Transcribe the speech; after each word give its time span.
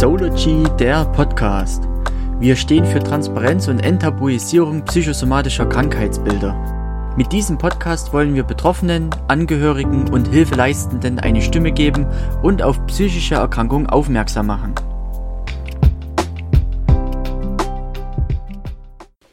Sology, 0.00 0.64
der 0.78 1.04
Podcast. 1.04 1.86
Wir 2.38 2.56
stehen 2.56 2.86
für 2.86 3.00
Transparenz 3.00 3.68
und 3.68 3.80
Enttabuisierung 3.80 4.82
psychosomatischer 4.86 5.66
Krankheitsbilder. 5.66 7.12
Mit 7.18 7.30
diesem 7.32 7.58
Podcast 7.58 8.10
wollen 8.14 8.34
wir 8.34 8.44
Betroffenen, 8.44 9.10
Angehörigen 9.28 10.08
und 10.08 10.28
Hilfeleistenden 10.28 11.18
eine 11.18 11.42
Stimme 11.42 11.70
geben 11.70 12.06
und 12.40 12.62
auf 12.62 12.86
psychische 12.86 13.34
Erkrankungen 13.34 13.88
aufmerksam 13.90 14.46
machen. 14.46 14.74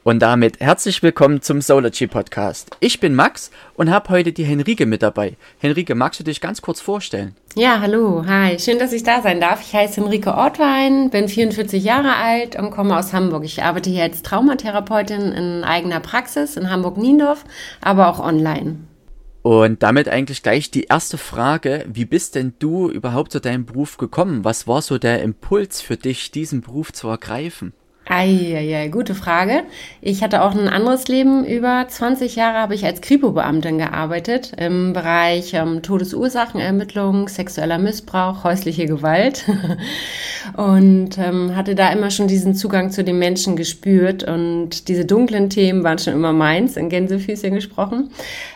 Und 0.08 0.20
damit 0.20 0.62
herzlich 0.62 1.04
willkommen 1.04 1.42
zum 1.42 1.60
Sology 1.60 2.08
Podcast. 2.08 2.78
Ich 2.80 3.02
bin 3.02 3.14
Max 3.14 3.52
und 3.76 3.92
habe 3.92 4.08
heute 4.08 4.32
die 4.32 4.46
Henrike 4.46 4.86
mit 4.86 5.04
dabei. 5.04 5.36
Henrike, 5.60 5.96
magst 5.96 6.22
du 6.22 6.24
dich 6.24 6.40
ganz 6.40 6.62
kurz 6.62 6.80
vorstellen? 6.80 7.36
Ja, 7.56 7.82
hallo, 7.82 8.24
hi, 8.26 8.58
schön, 8.58 8.80
dass 8.80 8.94
ich 8.94 9.04
da 9.04 9.22
sein 9.22 9.42
darf. 9.42 9.60
Ich 9.62 9.74
heiße 9.74 10.00
Henrike 10.00 10.34
Ortwein, 10.34 11.10
bin 11.10 11.28
44 11.28 11.84
Jahre 11.84 12.16
alt 12.16 12.56
und 12.56 12.72
komme 12.72 12.98
aus 12.98 13.12
Hamburg. 13.12 13.44
Ich 13.44 13.64
arbeite 13.64 13.90
hier 13.90 14.04
als 14.04 14.22
Traumatherapeutin 14.22 15.34
in 15.34 15.66
eigener 15.66 16.00
Praxis 16.00 16.56
in 16.56 16.70
Hamburg-Niendorf, 16.70 17.44
aber 17.82 18.08
auch 18.08 18.22
online. 18.22 18.78
Und 19.42 19.84
damit 19.84 20.08
eigentlich 20.08 20.42
gleich 20.42 20.72
die 20.72 20.84
erste 20.84 21.18
Frage, 21.18 21.84
wie 21.92 22.06
bist 22.06 22.36
denn 22.36 22.54
du 22.60 22.90
überhaupt 22.90 23.34
zu 23.34 23.42
deinem 23.42 23.66
Beruf 23.66 23.98
gekommen? 23.98 24.46
Was 24.46 24.68
war 24.68 24.82
so 24.82 25.00
der 25.00 25.22
Impuls 25.22 25.82
für 25.82 25.98
dich, 25.98 26.32
diesen 26.32 26.62
Beruf 26.62 26.94
zu 26.94 27.10
ergreifen? 27.10 27.74
Eieiei, 28.10 28.88
gute 28.88 29.16
Frage. 29.16 29.64
Ich 30.00 30.24
hatte 30.24 30.42
auch 30.42 30.56
ein 30.56 30.70
anderes 30.70 31.10
Leben. 31.10 31.44
Über 31.46 31.86
20 31.88 32.38
Jahre 32.38 32.60
habe 32.60 32.74
ich 32.74 32.86
als 32.86 33.02
Kripo-Beamtin 33.02 33.78
gearbeitet 33.78 34.54
im 34.58 34.94
Bereich 34.94 35.54
ähm, 35.54 35.82
Todesursachenermittlung, 35.82 37.28
sexueller 37.28 37.78
Missbrauch, 37.78 38.46
häusliche 38.46 38.86
Gewalt 38.86 39.44
und 40.56 41.18
ähm, 41.18 41.54
hatte 41.56 41.76
da 41.76 41.90
immer 41.92 42.10
schon 42.10 42.30
diesen 42.30 42.56
Zugang 42.56 42.92
zu 42.92 43.04
den 43.04 43.20
Menschen 43.20 43.58
gespürt 43.58 44.24
und 44.24 44.88
diese 44.88 45.04
dunklen 45.04 45.50
Themen 45.50 45.84
waren 45.84 46.00
schon 46.00 46.14
immer 46.14 46.32
meins, 46.32 46.78
in 46.78 46.88
Gänsefüßchen 46.88 47.56
gesprochen. 47.56 48.12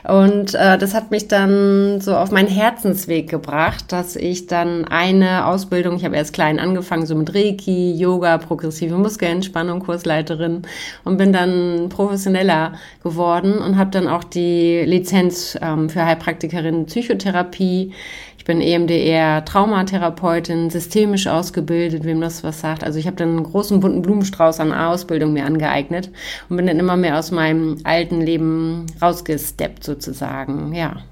Und 0.07 0.55
äh, 0.55 0.77
das 0.77 0.93
hat 0.93 1.11
mich 1.11 1.27
dann 1.27 1.99
so 1.99 2.15
auf 2.15 2.31
meinen 2.31 2.47
Herzensweg 2.47 3.29
gebracht, 3.29 3.91
dass 3.91 4.15
ich 4.15 4.47
dann 4.47 4.85
eine 4.85 5.45
Ausbildung, 5.45 5.97
ich 5.97 6.05
habe 6.05 6.15
erst 6.15 6.33
klein 6.33 6.57
angefangen, 6.57 7.05
so 7.05 7.15
mit 7.15 7.35
Reiki, 7.35 7.93
Yoga, 7.93 8.37
progressive 8.37 8.95
Muskeln, 8.95 9.40
Entspannung 9.41 9.79
Kursleiterin 9.79 10.61
und 11.03 11.17
bin 11.17 11.33
dann 11.33 11.89
professioneller 11.89 12.73
geworden 13.03 13.57
und 13.57 13.77
habe 13.77 13.89
dann 13.89 14.07
auch 14.07 14.23
die 14.23 14.83
Lizenz 14.85 15.57
ähm, 15.61 15.89
für 15.89 16.05
Heilpraktikerin 16.05 16.85
Psychotherapie. 16.85 17.93
Ich 18.37 18.45
bin 18.45 18.61
EMDR 18.61 19.43
Traumatherapeutin, 19.45 20.69
systemisch 20.69 21.27
ausgebildet, 21.27 22.03
wem 22.05 22.21
das 22.21 22.43
was 22.43 22.61
sagt. 22.61 22.83
Also 22.83 22.97
ich 22.97 23.07
habe 23.07 23.17
dann 23.17 23.29
einen 23.29 23.43
großen 23.43 23.79
bunten 23.79 24.01
Blumenstrauß 24.01 24.59
an 24.59 24.73
Ausbildung 24.73 25.33
mir 25.33 25.45
angeeignet 25.45 26.09
und 26.49 26.57
bin 26.57 26.67
dann 26.67 26.79
immer 26.79 26.97
mehr 26.97 27.17
aus 27.17 27.31
meinem 27.31 27.77
alten 27.83 28.21
Leben 28.21 28.85
rausgesteppt 29.01 29.83
sozusagen. 29.83 30.73
Ja. 30.73 31.03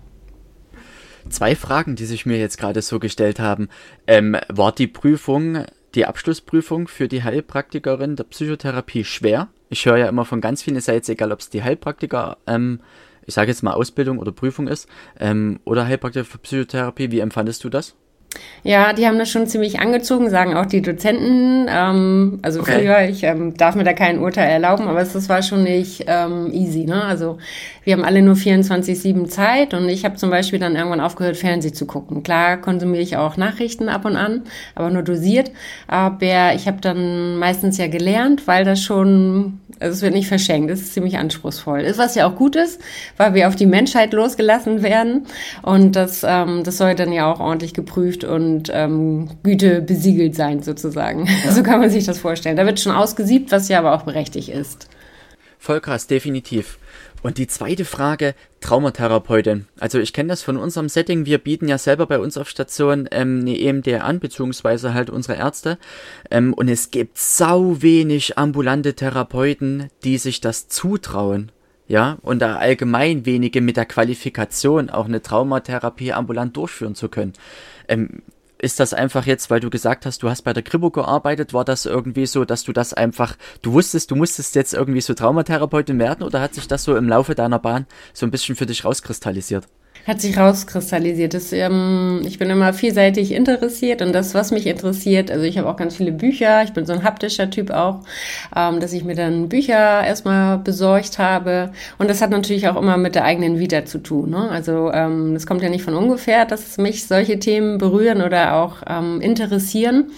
Zwei 1.30 1.55
Fragen, 1.55 1.95
die 1.95 2.05
sich 2.05 2.25
mir 2.25 2.39
jetzt 2.39 2.57
gerade 2.57 2.81
so 2.81 3.00
gestellt 3.00 3.39
haben. 3.39 3.69
Ähm, 4.07 4.35
war 4.47 4.72
die 4.72 4.88
Prüfung 4.88 5.66
die 5.95 6.06
Abschlussprüfung 6.06 6.88
für 6.88 7.08
die 7.08 7.23
Heilpraktikerin 7.23 8.16
der 8.16 8.26
Psychotherapie 8.26 9.04
schwer. 9.04 9.50
Ich 9.70 9.86
höre 9.86 9.98
ja 9.98 10.09
immer 10.09 10.26
von 10.26 10.42
ganz 10.42 10.64
vielen 10.64 10.80
Seiten, 10.81 11.12
egal 11.12 11.31
ob 11.31 11.40
es 11.40 11.50
die 11.50 11.64
Heilpraktiker, 11.64 12.38
ähm, 12.48 12.81
ich 13.26 13.34
sage 13.34 13.52
jetzt 13.52 13.64
mal 13.64 13.73
Ausbildung 13.73 14.20
oder 14.20 14.31
Prüfung 14.31 14.68
ist, 14.68 14.88
ähm, 15.20 15.59
oder 15.66 15.86
Heilpraktiker 15.86 16.26
für 16.26 16.38
Psychotherapie. 16.40 17.12
Wie 17.12 17.20
empfandest 17.20 17.64
du 17.64 17.70
das? 17.70 17.96
Ja, 18.63 18.94
die 18.94 19.08
haben 19.08 19.17
das 19.17 19.30
schon 19.30 19.47
ziemlich 19.47 19.80
angezogen, 19.80 20.30
sagen 20.30 20.55
auch 20.55 20.66
die 20.66 20.81
Dozenten. 20.81 21.67
Ähm, 21.69 22.39
also 22.41 22.59
okay. 22.59 22.80
früher, 22.80 23.09
ich 23.09 23.23
ähm, 23.23 23.56
darf 23.56 23.75
mir 23.75 23.84
da 23.84 23.94
kein 23.94 24.19
Urteil 24.19 24.50
erlauben, 24.50 24.88
aber 24.88 25.01
es, 25.01 25.13
das 25.13 25.29
war 25.29 25.41
schon 25.41 25.63
nicht 25.63 26.06
ähm, 26.07 26.51
easy. 26.51 26.85
Ne? 26.85 27.03
Also 27.03 27.38
wir 27.84 27.94
haben 27.94 28.03
alle 28.03 28.22
nur 28.22 28.35
24-7 28.35 29.28
Zeit 29.28 29.73
und 29.73 29.88
ich 29.88 30.03
habe 30.06 30.16
zum 30.16 30.29
Beispiel 30.29 30.59
dann 30.59 30.75
irgendwann 30.75 31.00
aufgehört, 31.00 31.38
Fernsehen 31.38 31.73
zu 31.73 31.85
gucken. 31.85 32.22
Klar 32.22 32.57
konsumiere 32.57 33.01
ich 33.01 33.18
auch 33.18 33.38
Nachrichten 33.38 33.88
ab 33.88 34.06
und 34.06 34.16
an, 34.16 34.44
aber 34.75 34.89
nur 34.89 35.03
dosiert. 35.03 35.51
Aber 35.88 36.53
ich 36.53 36.68
habe 36.68 36.81
dann 36.81 37.38
meistens 37.38 37.78
ja 37.78 37.88
gelernt, 37.88 38.45
weil 38.45 38.66
das 38.66 38.81
schon, 38.81 39.59
also 39.79 39.94
es 39.94 40.01
wird 40.01 40.13
nicht 40.13 40.28
verschenkt, 40.28 40.69
es 40.69 40.81
ist 40.81 40.94
ziemlich 40.94 41.18
anspruchsvoll. 41.18 41.81
Ist 41.81 41.97
was 41.97 42.16
ja 42.16 42.28
auch 42.28 42.35
gut 42.35 42.56
ist, 42.56 42.81
weil 43.18 43.34
wir 43.34 43.47
auf 43.47 43.56
die 43.56 43.66
Menschheit 43.66 44.13
losgelassen 44.13 44.84
werden 44.84 45.25
und 45.62 45.95
das, 45.95 46.25
ähm, 46.28 46.63
das 46.63 46.78
soll 46.78 46.95
dann 46.95 47.13
ja 47.13 47.31
auch 47.31 47.39
ordentlich 47.39 47.73
geprüft 47.73 48.19
geprüft 48.19 48.24
und 48.24 48.72
ähm, 48.74 49.30
Güte 49.44 49.81
besiegelt 49.81 50.35
sein 50.35 50.62
sozusagen. 50.62 51.25
Ja. 51.25 51.52
So 51.59 51.63
kann 51.63 51.80
man 51.80 51.90
sich 51.90 52.06
das 52.06 52.19
vorstellen. 52.19 52.56
Da 52.56 52.66
wird 52.66 52.80
schon 52.80 52.94
ausgesiebt, 52.94 53.52
was 53.52 53.68
ja 53.69 53.80
aber 53.80 53.94
auch 53.94 54.03
berechtigt 54.03 54.50
ist. 54.50 54.88
Voll 55.57 55.81
krass, 55.81 56.07
definitiv. 56.07 56.78
Und 57.22 57.38
die 57.38 57.47
zweite 57.47 57.84
Frage, 57.84 58.34
Traumatherapeutin. 58.62 59.66
Also 59.78 60.00
ich 60.00 60.13
kenne 60.13 60.30
das 60.30 60.41
von 60.41 60.56
unserem 60.56 60.88
Setting. 60.88 61.25
Wir 61.25 61.38
bieten 61.38 61.68
ja 61.68 61.78
selber 61.78 62.06
bei 62.06 62.18
uns 62.18 62.38
auf 62.38 62.47
Station 62.47 63.09
ähm, 63.12 63.41
eine 63.41 63.59
EMDR 63.59 64.06
an, 64.06 64.19
beziehungsweise 64.19 64.94
halt 64.94 65.09
unsere 65.09 65.38
Ärzte. 65.38 65.78
Ähm, 66.31 66.53
und 66.53 66.69
es 66.69 66.91
gibt 66.91 67.18
sau 67.18 67.81
wenig 67.81 68.38
ambulante 68.38 68.94
Therapeuten, 68.94 69.90
die 70.03 70.18
sich 70.18 70.40
das 70.40 70.69
zutrauen 70.69 71.51
ja, 71.90 72.19
und 72.22 72.40
da 72.40 72.57
allgemein 72.57 73.25
wenige 73.25 73.62
mit 73.62 73.75
der 73.75 73.88
Qualifikation 73.88 74.91
auch 74.91 75.06
eine 75.06 75.24
Traumatherapie 75.24 76.13
ambulant 76.13 76.56
durchführen 76.56 76.94
zu 76.94 77.09
können. 77.09 77.34
Ähm, 77.89 78.22
ist 78.61 78.79
das 78.79 78.94
einfach 78.94 79.25
jetzt, 79.25 79.50
weil 79.50 79.61
du 79.61 79.69
gesagt 79.69 80.05
hast, 80.05 80.22
du 80.22 80.29
hast 80.29 80.41
bei 80.41 80.53
der 80.53 80.63
Kribo 80.63 80.91
gearbeitet, 80.91 81.53
war 81.53 81.63
das 81.63 81.85
irgendwie 81.85 82.25
so, 82.25 82.44
dass 82.44 82.63
du 82.63 82.73
das 82.73 82.94
einfach, 82.94 83.38
du 83.61 83.72
wusstest, 83.73 84.11
du 84.11 84.16
musstest 84.16 84.53
jetzt 84.55 84.73
irgendwie 84.73 85.01
so 85.01 85.13
Traumatherapeutin 85.13 85.97
werden 85.97 86.23
oder 86.23 86.41
hat 86.41 86.53
sich 86.53 86.67
das 86.67 86.83
so 86.83 86.95
im 86.97 87.07
Laufe 87.07 87.35
deiner 87.35 87.59
Bahn 87.59 87.88
so 88.13 88.25
ein 88.25 88.31
bisschen 88.31 88.57
für 88.57 88.66
dich 88.66 88.83
rauskristallisiert? 88.83 89.67
Hat 90.08 90.22
sich 90.22 90.38
rauskristallisiert. 90.38 91.34
Das, 91.34 91.52
ähm, 91.54 92.22
ich 92.26 92.40
bin 92.40 92.50
immer 92.50 92.74
vielseitig 92.74 93.32
interessiert 93.32 94.02
und 94.02 94.14
das, 94.14 94.34
was 94.34 94.52
mich 94.52 94.66
interessiert, 94.68 95.32
also 95.32 95.44
ich 95.44 95.58
habe 95.58 95.70
auch 95.70 95.76
ganz 95.76 95.96
viele 95.96 96.12
Bücher, 96.12 96.64
ich 96.64 96.74
bin 96.74 96.86
so 96.86 96.94
ein 96.94 97.04
haptischer 97.04 97.50
Typ 97.50 97.72
auch, 97.72 98.02
ähm, 98.56 98.80
dass 98.80 98.94
ich 98.94 99.04
mir 99.04 99.16
dann 99.16 99.50
Bücher 99.50 100.06
erstmal 100.06 100.58
besorgt 100.58 101.20
habe 101.20 101.72
und 101.98 102.10
das 102.10 102.22
hat 102.22 102.32
natürlich 102.32 102.68
auch 102.68 102.76
immer 102.76 102.98
mit 102.98 103.16
der 103.16 103.26
eigenen 103.26 103.60
Vita 103.60 103.86
zu 103.86 104.00
tun. 104.00 104.32
Ne? 104.32 104.50
Also 104.50 104.92
ähm, 104.92 105.34
das 105.34 105.46
kommt 105.46 105.62
ja 105.62 105.70
nicht 105.70 105.84
von 105.84 105.96
ungefähr, 105.96 106.46
dass 106.46 106.78
mich 106.78 107.08
solche 107.08 107.40
Themen 107.40 107.78
berühren 107.78 108.22
oder 108.22 108.56
auch 108.56 108.78
ähm, 108.88 109.22
interessieren 109.22 110.12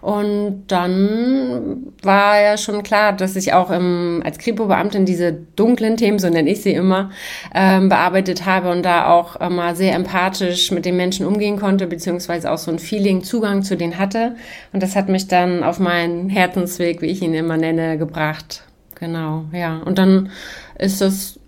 und 0.00 0.64
dann 0.68 1.92
war 2.02 2.40
ja 2.40 2.56
schon 2.56 2.82
klar, 2.82 3.12
dass 3.12 3.36
ich 3.36 3.52
auch 3.52 3.70
im, 3.70 4.22
als 4.24 4.38
Kripo-Beamtin 4.38 5.06
diese 5.06 5.32
dunklen 5.32 5.96
Themen, 5.96 6.18
so 6.18 6.28
nenne 6.28 6.50
ich 6.50 6.62
sie 6.62 6.72
immer, 6.72 7.10
ähm, 7.54 7.88
bearbeitet 7.88 8.46
habe 8.46 8.70
und 8.70 8.82
da 8.84 9.10
auch 9.10 9.37
mal 9.40 9.76
sehr 9.76 9.94
empathisch 9.94 10.70
mit 10.70 10.84
den 10.84 10.96
Menschen 10.96 11.26
umgehen 11.26 11.58
konnte, 11.58 11.86
beziehungsweise 11.86 12.50
auch 12.50 12.58
so 12.58 12.70
ein 12.70 12.78
Feeling, 12.78 13.22
Zugang 13.22 13.62
zu 13.62 13.76
denen 13.76 13.98
hatte. 13.98 14.36
Und 14.72 14.82
das 14.82 14.96
hat 14.96 15.08
mich 15.08 15.28
dann 15.28 15.62
auf 15.62 15.78
meinen 15.78 16.28
Herzensweg, 16.28 17.02
wie 17.02 17.06
ich 17.06 17.22
ihn 17.22 17.34
immer 17.34 17.56
nenne, 17.56 17.98
gebracht. 17.98 18.64
Genau, 18.96 19.44
ja. 19.52 19.78
Und 19.84 19.98
dann 19.98 20.30
ist 20.78 21.00
das 21.00 21.38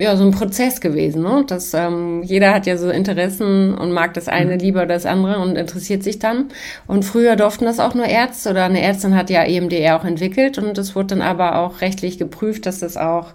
ja 0.00 0.16
so 0.16 0.24
ein 0.24 0.30
Prozess 0.30 0.80
gewesen, 0.80 1.22
ne? 1.22 1.44
Das 1.46 1.74
ähm, 1.74 2.22
jeder 2.22 2.52
hat 2.54 2.66
ja 2.66 2.76
so 2.76 2.90
Interessen 2.90 3.74
und 3.74 3.92
mag 3.92 4.14
das 4.14 4.28
eine 4.28 4.54
mhm. 4.54 4.58
lieber 4.58 4.86
das 4.86 5.06
andere 5.06 5.38
und 5.38 5.56
interessiert 5.56 6.02
sich 6.02 6.18
dann. 6.18 6.48
Und 6.86 7.04
früher 7.04 7.36
durften 7.36 7.64
das 7.64 7.78
auch 7.78 7.94
nur 7.94 8.06
Ärzte 8.06 8.50
oder 8.50 8.64
eine 8.64 8.82
Ärztin 8.82 9.16
hat 9.16 9.30
ja 9.30 9.42
EMDR 9.42 9.96
auch 9.96 10.04
entwickelt 10.04 10.58
und 10.58 10.76
es 10.78 10.94
wurde 10.96 11.08
dann 11.08 11.22
aber 11.22 11.58
auch 11.58 11.80
rechtlich 11.80 12.18
geprüft, 12.18 12.66
dass 12.66 12.80
das 12.80 12.96
auch 12.96 13.28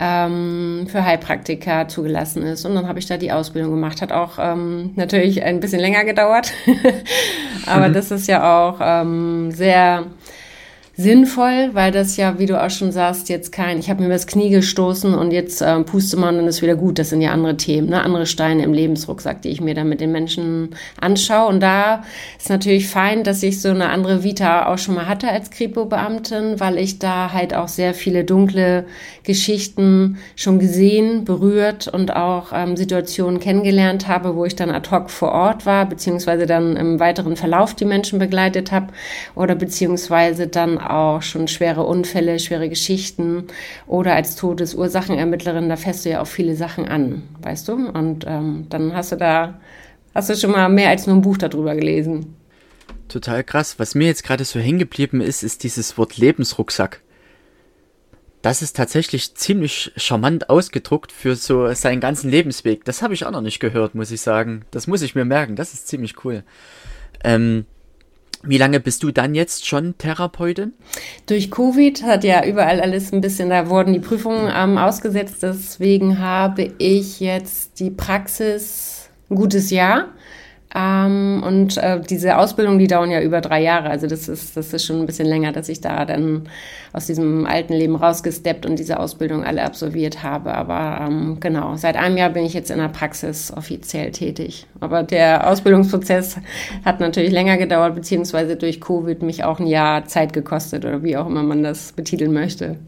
ähm, 0.00 0.86
für 0.88 1.04
Heilpraktiker 1.04 1.88
zugelassen 1.88 2.42
ist. 2.42 2.64
Und 2.64 2.74
dann 2.74 2.88
habe 2.88 2.98
ich 2.98 3.06
da 3.06 3.16
die 3.16 3.32
Ausbildung 3.32 3.72
gemacht. 3.72 4.02
Hat 4.02 4.12
auch 4.12 4.38
ähm, 4.38 4.92
natürlich 4.96 5.42
ein 5.42 5.60
bisschen 5.60 5.80
länger 5.80 6.04
gedauert, 6.04 6.52
aber 7.66 7.88
mhm. 7.88 7.94
das 7.94 8.10
ist 8.10 8.28
ja 8.28 8.68
auch 8.68 8.78
ähm, 8.80 9.50
sehr 9.50 10.06
sinnvoll, 10.94 11.70
weil 11.72 11.90
das 11.90 12.18
ja, 12.18 12.38
wie 12.38 12.44
du 12.44 12.62
auch 12.62 12.68
schon 12.68 12.92
sagst, 12.92 13.30
jetzt 13.30 13.50
kein, 13.50 13.78
ich 13.78 13.88
habe 13.88 14.02
mir 14.02 14.10
das 14.10 14.26
Knie 14.26 14.50
gestoßen 14.50 15.14
und 15.14 15.30
jetzt 15.30 15.62
äh, 15.62 15.80
puste 15.80 16.18
man 16.18 16.38
und 16.38 16.46
ist 16.46 16.60
wieder 16.60 16.74
gut. 16.74 16.98
Das 16.98 17.08
sind 17.08 17.22
ja 17.22 17.32
andere 17.32 17.56
Themen, 17.56 17.88
ne? 17.88 18.02
andere 18.02 18.26
Steine 18.26 18.62
im 18.62 18.74
Lebensrucksack, 18.74 19.40
die 19.40 19.48
ich 19.48 19.62
mir 19.62 19.74
dann 19.74 19.88
mit 19.88 20.02
den 20.02 20.12
Menschen 20.12 20.74
anschaue. 21.00 21.48
Und 21.48 21.60
da 21.60 22.02
ist 22.38 22.50
natürlich 22.50 22.88
fein, 22.88 23.24
dass 23.24 23.42
ich 23.42 23.62
so 23.62 23.70
eine 23.70 23.88
andere 23.88 24.22
Vita 24.22 24.66
auch 24.66 24.76
schon 24.76 24.94
mal 24.94 25.08
hatte 25.08 25.28
als 25.28 25.50
Kripo-Beamtin, 25.50 26.60
weil 26.60 26.76
ich 26.76 26.98
da 26.98 27.32
halt 27.32 27.54
auch 27.54 27.68
sehr 27.68 27.94
viele 27.94 28.24
dunkle 28.24 28.84
Geschichten 29.24 30.18
schon 30.36 30.58
gesehen, 30.58 31.24
berührt 31.24 31.88
und 31.88 32.14
auch 32.14 32.52
ähm, 32.52 32.76
Situationen 32.76 33.40
kennengelernt 33.40 34.08
habe, 34.08 34.36
wo 34.36 34.44
ich 34.44 34.56
dann 34.56 34.70
ad 34.70 34.90
hoc 34.90 35.08
vor 35.08 35.32
Ort 35.32 35.64
war, 35.64 35.86
beziehungsweise 35.86 36.44
dann 36.44 36.76
im 36.76 37.00
weiteren 37.00 37.36
Verlauf 37.36 37.74
die 37.74 37.86
Menschen 37.86 38.18
begleitet 38.18 38.72
habe 38.72 38.88
oder 39.34 39.54
beziehungsweise 39.54 40.48
dann 40.48 40.81
auch 40.90 41.22
schon 41.22 41.48
schwere 41.48 41.84
Unfälle, 41.84 42.38
schwere 42.38 42.68
Geschichten 42.68 43.44
oder 43.86 44.14
als 44.14 44.36
Todesursachenermittlerin, 44.36 45.68
da 45.68 45.76
fährst 45.76 46.04
du 46.04 46.10
ja 46.10 46.22
auch 46.22 46.26
viele 46.26 46.56
Sachen 46.56 46.86
an, 46.86 47.22
weißt 47.42 47.68
du? 47.68 47.88
Und 47.88 48.24
ähm, 48.26 48.66
dann 48.68 48.94
hast 48.94 49.12
du 49.12 49.16
da, 49.16 49.60
hast 50.14 50.30
du 50.30 50.36
schon 50.36 50.52
mal 50.52 50.68
mehr 50.68 50.88
als 50.88 51.06
nur 51.06 51.16
ein 51.16 51.22
Buch 51.22 51.38
darüber 51.38 51.74
gelesen. 51.74 52.34
Total 53.08 53.44
krass. 53.44 53.78
Was 53.78 53.94
mir 53.94 54.06
jetzt 54.06 54.24
gerade 54.24 54.44
so 54.44 54.58
hängen 54.58 54.78
geblieben 54.78 55.20
ist, 55.20 55.42
ist 55.42 55.64
dieses 55.64 55.98
Wort 55.98 56.16
Lebensrucksack. 56.16 57.02
Das 58.42 58.60
ist 58.60 58.76
tatsächlich 58.76 59.36
ziemlich 59.36 59.92
charmant 59.96 60.50
ausgedruckt 60.50 61.12
für 61.12 61.36
so 61.36 61.72
seinen 61.74 62.00
ganzen 62.00 62.28
Lebensweg. 62.28 62.84
Das 62.84 63.00
habe 63.00 63.14
ich 63.14 63.24
auch 63.24 63.30
noch 63.30 63.40
nicht 63.40 63.60
gehört, 63.60 63.94
muss 63.94 64.10
ich 64.10 64.20
sagen. 64.20 64.64
Das 64.72 64.88
muss 64.88 65.02
ich 65.02 65.14
mir 65.14 65.24
merken. 65.24 65.54
Das 65.54 65.74
ist 65.74 65.86
ziemlich 65.86 66.24
cool. 66.24 66.42
Ähm, 67.22 67.66
wie 68.42 68.58
lange 68.58 68.80
bist 68.80 69.02
du 69.02 69.10
dann 69.10 69.34
jetzt 69.34 69.66
schon 69.66 69.96
Therapeutin? 69.98 70.72
Durch 71.26 71.50
Covid 71.50 72.02
hat 72.02 72.24
ja 72.24 72.44
überall 72.44 72.80
alles 72.80 73.12
ein 73.12 73.20
bisschen, 73.20 73.50
da 73.50 73.68
wurden 73.68 73.92
die 73.92 74.00
Prüfungen 74.00 74.50
ähm, 74.54 74.78
ausgesetzt. 74.78 75.42
Deswegen 75.42 76.18
habe 76.18 76.72
ich 76.78 77.20
jetzt 77.20 77.78
die 77.78 77.90
Praxis 77.90 79.08
ein 79.30 79.36
gutes 79.36 79.70
Jahr. 79.70 80.08
Ähm, 80.74 81.42
und 81.46 81.76
äh, 81.76 82.00
diese 82.00 82.38
Ausbildung, 82.38 82.78
die 82.78 82.86
dauern 82.86 83.10
ja 83.10 83.20
über 83.20 83.42
drei 83.42 83.62
Jahre. 83.62 83.90
Also 83.90 84.06
das 84.06 84.28
ist, 84.28 84.56
das 84.56 84.72
ist 84.72 84.86
schon 84.86 85.00
ein 85.00 85.06
bisschen 85.06 85.26
länger, 85.26 85.52
dass 85.52 85.68
ich 85.68 85.80
da 85.82 86.06
dann 86.06 86.48
aus 86.94 87.06
diesem 87.06 87.46
alten 87.46 87.74
Leben 87.74 87.94
rausgesteppt 87.94 88.64
und 88.64 88.78
diese 88.78 88.98
Ausbildung 88.98 89.44
alle 89.44 89.62
absolviert 89.62 90.22
habe. 90.22 90.54
Aber 90.54 91.06
ähm, 91.06 91.38
genau, 91.40 91.76
seit 91.76 91.96
einem 91.96 92.16
Jahr 92.16 92.30
bin 92.30 92.44
ich 92.44 92.54
jetzt 92.54 92.70
in 92.70 92.78
der 92.78 92.88
Praxis 92.88 93.52
offiziell 93.54 94.12
tätig. 94.12 94.66
Aber 94.80 95.02
der 95.02 95.50
Ausbildungsprozess 95.50 96.38
hat 96.84 97.00
natürlich 97.00 97.32
länger 97.32 97.58
gedauert, 97.58 97.94
beziehungsweise 97.94 98.56
durch 98.56 98.80
Covid 98.80 99.22
mich 99.22 99.44
auch 99.44 99.60
ein 99.60 99.66
Jahr 99.66 100.06
Zeit 100.06 100.32
gekostet 100.32 100.86
oder 100.86 101.02
wie 101.02 101.18
auch 101.18 101.26
immer 101.26 101.42
man 101.42 101.62
das 101.62 101.92
betiteln 101.92 102.32
möchte. 102.32 102.78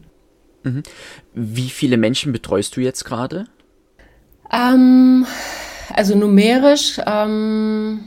Mhm. 0.63 0.81
Wie 1.35 1.69
viele 1.69 1.97
Menschen 1.97 2.31
betreust 2.31 2.75
du 2.75 2.81
jetzt 2.81 3.05
gerade? 3.05 3.45
Ähm, 4.51 5.25
also 5.93 6.15
numerisch 6.15 6.99
ähm, 7.05 7.99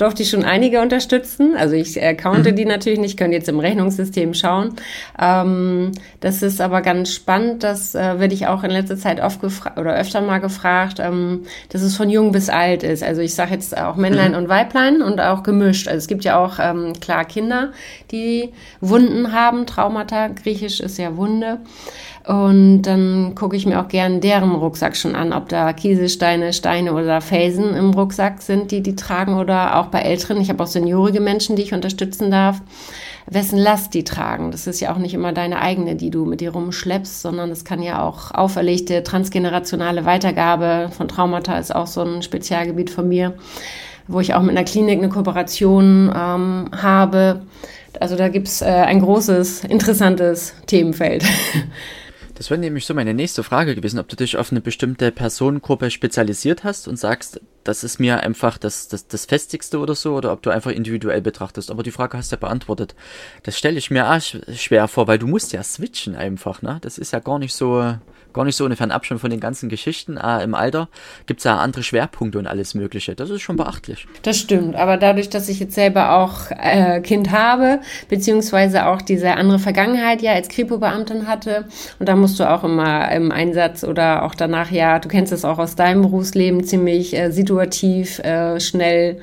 durfte 0.00 0.22
ich 0.22 0.30
schon 0.30 0.44
einige 0.44 0.80
unterstützen. 0.80 1.54
Also 1.56 1.74
ich 1.74 2.00
äh, 2.00 2.14
counte 2.14 2.52
mhm. 2.52 2.56
die 2.56 2.64
natürlich 2.64 2.98
nicht, 2.98 3.18
können 3.18 3.32
jetzt 3.32 3.48
im 3.48 3.60
Rechnungssystem 3.60 4.32
schauen. 4.32 4.74
Ähm, 5.20 5.92
das 6.20 6.42
ist 6.42 6.60
aber 6.60 6.80
ganz 6.80 7.12
spannend, 7.12 7.62
das 7.62 7.94
äh, 7.94 8.18
werde 8.18 8.32
ich 8.32 8.46
auch 8.46 8.64
in 8.64 8.70
letzter 8.70 8.96
Zeit 8.96 9.20
oft 9.20 9.40
gefragt 9.42 9.78
oder 9.78 9.94
öfter 9.94 10.22
mal 10.22 10.38
gefragt, 10.38 10.98
ähm, 11.00 11.44
dass 11.68 11.82
es 11.82 11.96
von 11.96 12.08
jung 12.08 12.32
bis 12.32 12.48
alt 12.48 12.82
ist. 12.82 13.02
Also 13.02 13.20
ich 13.20 13.34
sage 13.34 13.52
jetzt 13.52 13.76
auch 13.76 13.96
Männlein 13.96 14.32
mhm. 14.32 14.38
und 14.38 14.48
Weiblein 14.48 15.02
und 15.02 15.20
auch 15.20 15.42
gemischt. 15.42 15.86
Also 15.86 15.98
es 15.98 16.08
gibt 16.08 16.24
ja 16.24 16.42
auch 16.42 16.58
ähm, 16.58 16.94
klar 17.00 17.26
Kinder, 17.26 17.72
die 18.10 18.50
Wunden 18.80 19.32
haben, 19.32 19.66
Traumata, 19.66 20.28
griechisch 20.28 20.80
ist 20.80 20.98
ja 20.98 21.16
Wunde. 21.16 21.58
Und 22.30 22.82
dann 22.82 23.34
gucke 23.34 23.56
ich 23.56 23.66
mir 23.66 23.80
auch 23.80 23.88
gern 23.88 24.20
deren 24.20 24.54
Rucksack 24.54 24.96
schon 24.96 25.16
an, 25.16 25.32
ob 25.32 25.48
da 25.48 25.72
Kieselsteine, 25.72 26.52
Steine 26.52 26.92
oder 26.92 27.20
Felsen 27.20 27.74
im 27.74 27.90
Rucksack 27.90 28.40
sind, 28.40 28.70
die 28.70 28.84
die 28.84 28.94
tragen 28.94 29.34
oder 29.34 29.80
auch 29.80 29.86
bei 29.86 30.02
Älteren. 30.02 30.40
Ich 30.40 30.48
habe 30.48 30.62
auch 30.62 30.68
seniorige 30.68 31.18
Menschen, 31.18 31.56
die 31.56 31.62
ich 31.62 31.74
unterstützen 31.74 32.30
darf, 32.30 32.62
wessen 33.26 33.58
Last 33.58 33.94
die 33.94 34.04
tragen. 34.04 34.52
Das 34.52 34.68
ist 34.68 34.78
ja 34.78 34.94
auch 34.94 34.98
nicht 34.98 35.12
immer 35.12 35.32
deine 35.32 35.60
eigene, 35.60 35.96
die 35.96 36.10
du 36.10 36.24
mit 36.24 36.40
dir 36.40 36.52
rumschleppst, 36.52 37.20
sondern 37.20 37.50
es 37.50 37.64
kann 37.64 37.82
ja 37.82 38.00
auch 38.00 38.30
auferlegte 38.30 39.02
transgenerationale 39.02 40.04
Weitergabe 40.04 40.88
von 40.96 41.08
Traumata 41.08 41.58
ist 41.58 41.74
auch 41.74 41.88
so 41.88 42.02
ein 42.02 42.22
Spezialgebiet 42.22 42.90
von 42.90 43.08
mir, 43.08 43.34
wo 44.06 44.20
ich 44.20 44.34
auch 44.34 44.42
mit 44.42 44.56
einer 44.56 44.64
Klinik 44.64 44.98
eine 44.98 45.08
Kooperation 45.08 46.12
ähm, 46.16 46.70
habe. 46.80 47.42
Also 47.98 48.14
da 48.14 48.28
gibt's 48.28 48.62
äh, 48.62 48.66
ein 48.66 49.00
großes, 49.00 49.64
interessantes 49.64 50.54
Themenfeld. 50.68 51.24
Das 52.40 52.48
wäre 52.48 52.58
nämlich 52.58 52.86
so 52.86 52.94
meine 52.94 53.12
nächste 53.12 53.42
Frage 53.42 53.74
gewesen, 53.74 53.98
ob 53.98 54.08
du 54.08 54.16
dich 54.16 54.38
auf 54.38 54.50
eine 54.50 54.62
bestimmte 54.62 55.12
Personengruppe 55.12 55.90
spezialisiert 55.90 56.64
hast 56.64 56.88
und 56.88 56.96
sagst, 56.96 57.38
das 57.64 57.84
ist 57.84 58.00
mir 58.00 58.20
einfach 58.20 58.56
das, 58.56 58.88
das, 58.88 59.06
das 59.06 59.26
Festigste 59.26 59.78
oder 59.78 59.94
so, 59.94 60.14
oder 60.14 60.32
ob 60.32 60.40
du 60.40 60.48
einfach 60.48 60.70
individuell 60.70 61.20
betrachtest. 61.20 61.70
Aber 61.70 61.82
die 61.82 61.90
Frage 61.90 62.16
hast 62.16 62.32
du 62.32 62.36
ja 62.36 62.40
beantwortet. 62.40 62.94
Das 63.42 63.58
stelle 63.58 63.76
ich 63.76 63.90
mir 63.90 64.10
auch 64.10 64.22
schwer 64.56 64.88
vor, 64.88 65.06
weil 65.06 65.18
du 65.18 65.26
musst 65.26 65.52
ja 65.52 65.62
switchen 65.62 66.16
einfach, 66.16 66.62
ne? 66.62 66.78
Das 66.80 66.96
ist 66.96 67.12
ja 67.12 67.18
gar 67.18 67.38
nicht 67.38 67.52
so, 67.52 67.94
gar 68.32 68.44
nicht 68.44 68.56
so 68.56 68.64
eine 68.64 68.76
Fernab 68.76 69.04
schon 69.04 69.18
von 69.18 69.30
den 69.30 69.40
ganzen 69.40 69.68
Geschichten. 69.68 70.18
Ah, 70.18 70.40
Im 70.40 70.54
Alter 70.54 70.88
gibt 71.26 71.40
es 71.40 71.44
ja 71.44 71.56
andere 71.56 71.82
Schwerpunkte 71.82 72.38
und 72.38 72.46
alles 72.46 72.74
Mögliche. 72.74 73.14
Das 73.14 73.30
ist 73.30 73.42
schon 73.42 73.56
beachtlich. 73.56 74.06
Das 74.22 74.38
stimmt, 74.38 74.76
aber 74.76 74.96
dadurch, 74.96 75.30
dass 75.30 75.48
ich 75.48 75.60
jetzt 75.60 75.74
selber 75.74 76.16
auch 76.16 76.50
äh, 76.50 77.00
Kind 77.00 77.30
habe, 77.30 77.80
beziehungsweise 78.08 78.86
auch 78.86 79.02
diese 79.02 79.32
andere 79.34 79.58
Vergangenheit 79.58 80.22
ja 80.22 80.32
als 80.32 80.48
Kripo-Beamtin 80.48 81.26
hatte, 81.26 81.66
und 81.98 82.08
da 82.08 82.16
musst 82.16 82.38
du 82.40 82.48
auch 82.48 82.64
immer 82.64 83.10
im 83.12 83.32
Einsatz 83.32 83.84
oder 83.84 84.24
auch 84.24 84.34
danach 84.34 84.70
ja, 84.70 84.98
du 84.98 85.08
kennst 85.08 85.32
es 85.32 85.44
auch 85.44 85.58
aus 85.58 85.76
deinem 85.76 86.02
Berufsleben, 86.02 86.64
ziemlich 86.64 87.16
äh, 87.16 87.30
situativ 87.30 88.18
äh, 88.20 88.60
schnell 88.60 89.20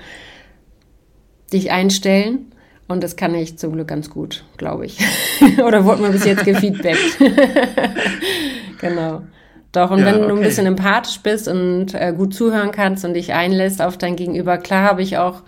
dich 1.51 1.71
einstellen. 1.71 2.51
Und 2.87 3.03
das 3.03 3.17
kann 3.17 3.35
ich 3.35 3.57
zum 3.57 3.73
Glück 3.73 3.89
ganz 3.89 4.09
gut, 4.09 4.45
glaube 4.55 4.85
ich. 4.85 4.97
Oder 5.65 5.83
wurde 5.83 6.03
mir 6.03 6.09
bis 6.09 6.23
jetzt 6.25 6.45
gefeedbackt. 6.45 7.17
genau. 8.79 9.23
Doch, 9.71 9.91
und 9.91 9.99
ja, 9.99 10.05
wenn 10.05 10.15
okay. 10.15 10.27
du 10.29 10.35
ein 10.35 10.41
bisschen 10.41 10.65
empathisch 10.65 11.19
bist 11.19 11.47
und 11.47 11.93
äh, 11.93 12.13
gut 12.15 12.33
zuhören 12.33 12.71
kannst 12.71 13.05
und 13.05 13.13
dich 13.13 13.33
einlässt 13.33 13.81
auf 13.81 13.97
dein 13.97 14.15
Gegenüber, 14.15 14.57
klar 14.57 14.83
habe 14.83 15.01
ich 15.01 15.17
auch 15.17 15.43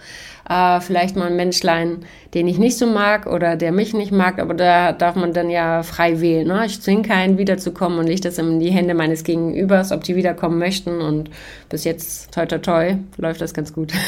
äh, 0.49 0.81
vielleicht 0.81 1.15
mal 1.15 1.27
ein 1.27 1.35
Menschlein, 1.35 2.05
den 2.33 2.47
ich 2.47 2.57
nicht 2.57 2.77
so 2.77 2.85
mag 2.85 3.27
oder 3.27 3.55
der 3.55 3.71
mich 3.71 3.93
nicht 3.93 4.11
mag, 4.11 4.39
aber 4.39 4.53
da 4.53 4.91
darf 4.91 5.15
man 5.15 5.31
dann 5.31 5.49
ja 5.49 5.83
frei 5.83 6.19
wählen. 6.19 6.47
Ne? 6.47 6.65
Ich 6.65 6.81
zwinge 6.81 7.03
keinen 7.03 7.37
wiederzukommen 7.37 7.97
und 7.97 8.07
lege 8.07 8.21
das 8.21 8.37
in 8.37 8.59
die 8.59 8.71
Hände 8.71 8.93
meines 8.93 9.23
Gegenübers, 9.23 9.91
ob 9.91 10.03
die 10.03 10.15
wiederkommen 10.15 10.59
möchten 10.59 11.01
und 11.01 11.29
bis 11.69 11.83
jetzt, 11.83 12.33
toi 12.33 12.45
toi 12.45 12.57
toi, 12.57 12.95
läuft 13.17 13.41
das 13.41 13.53
ganz 13.53 13.73
gut. 13.73 13.93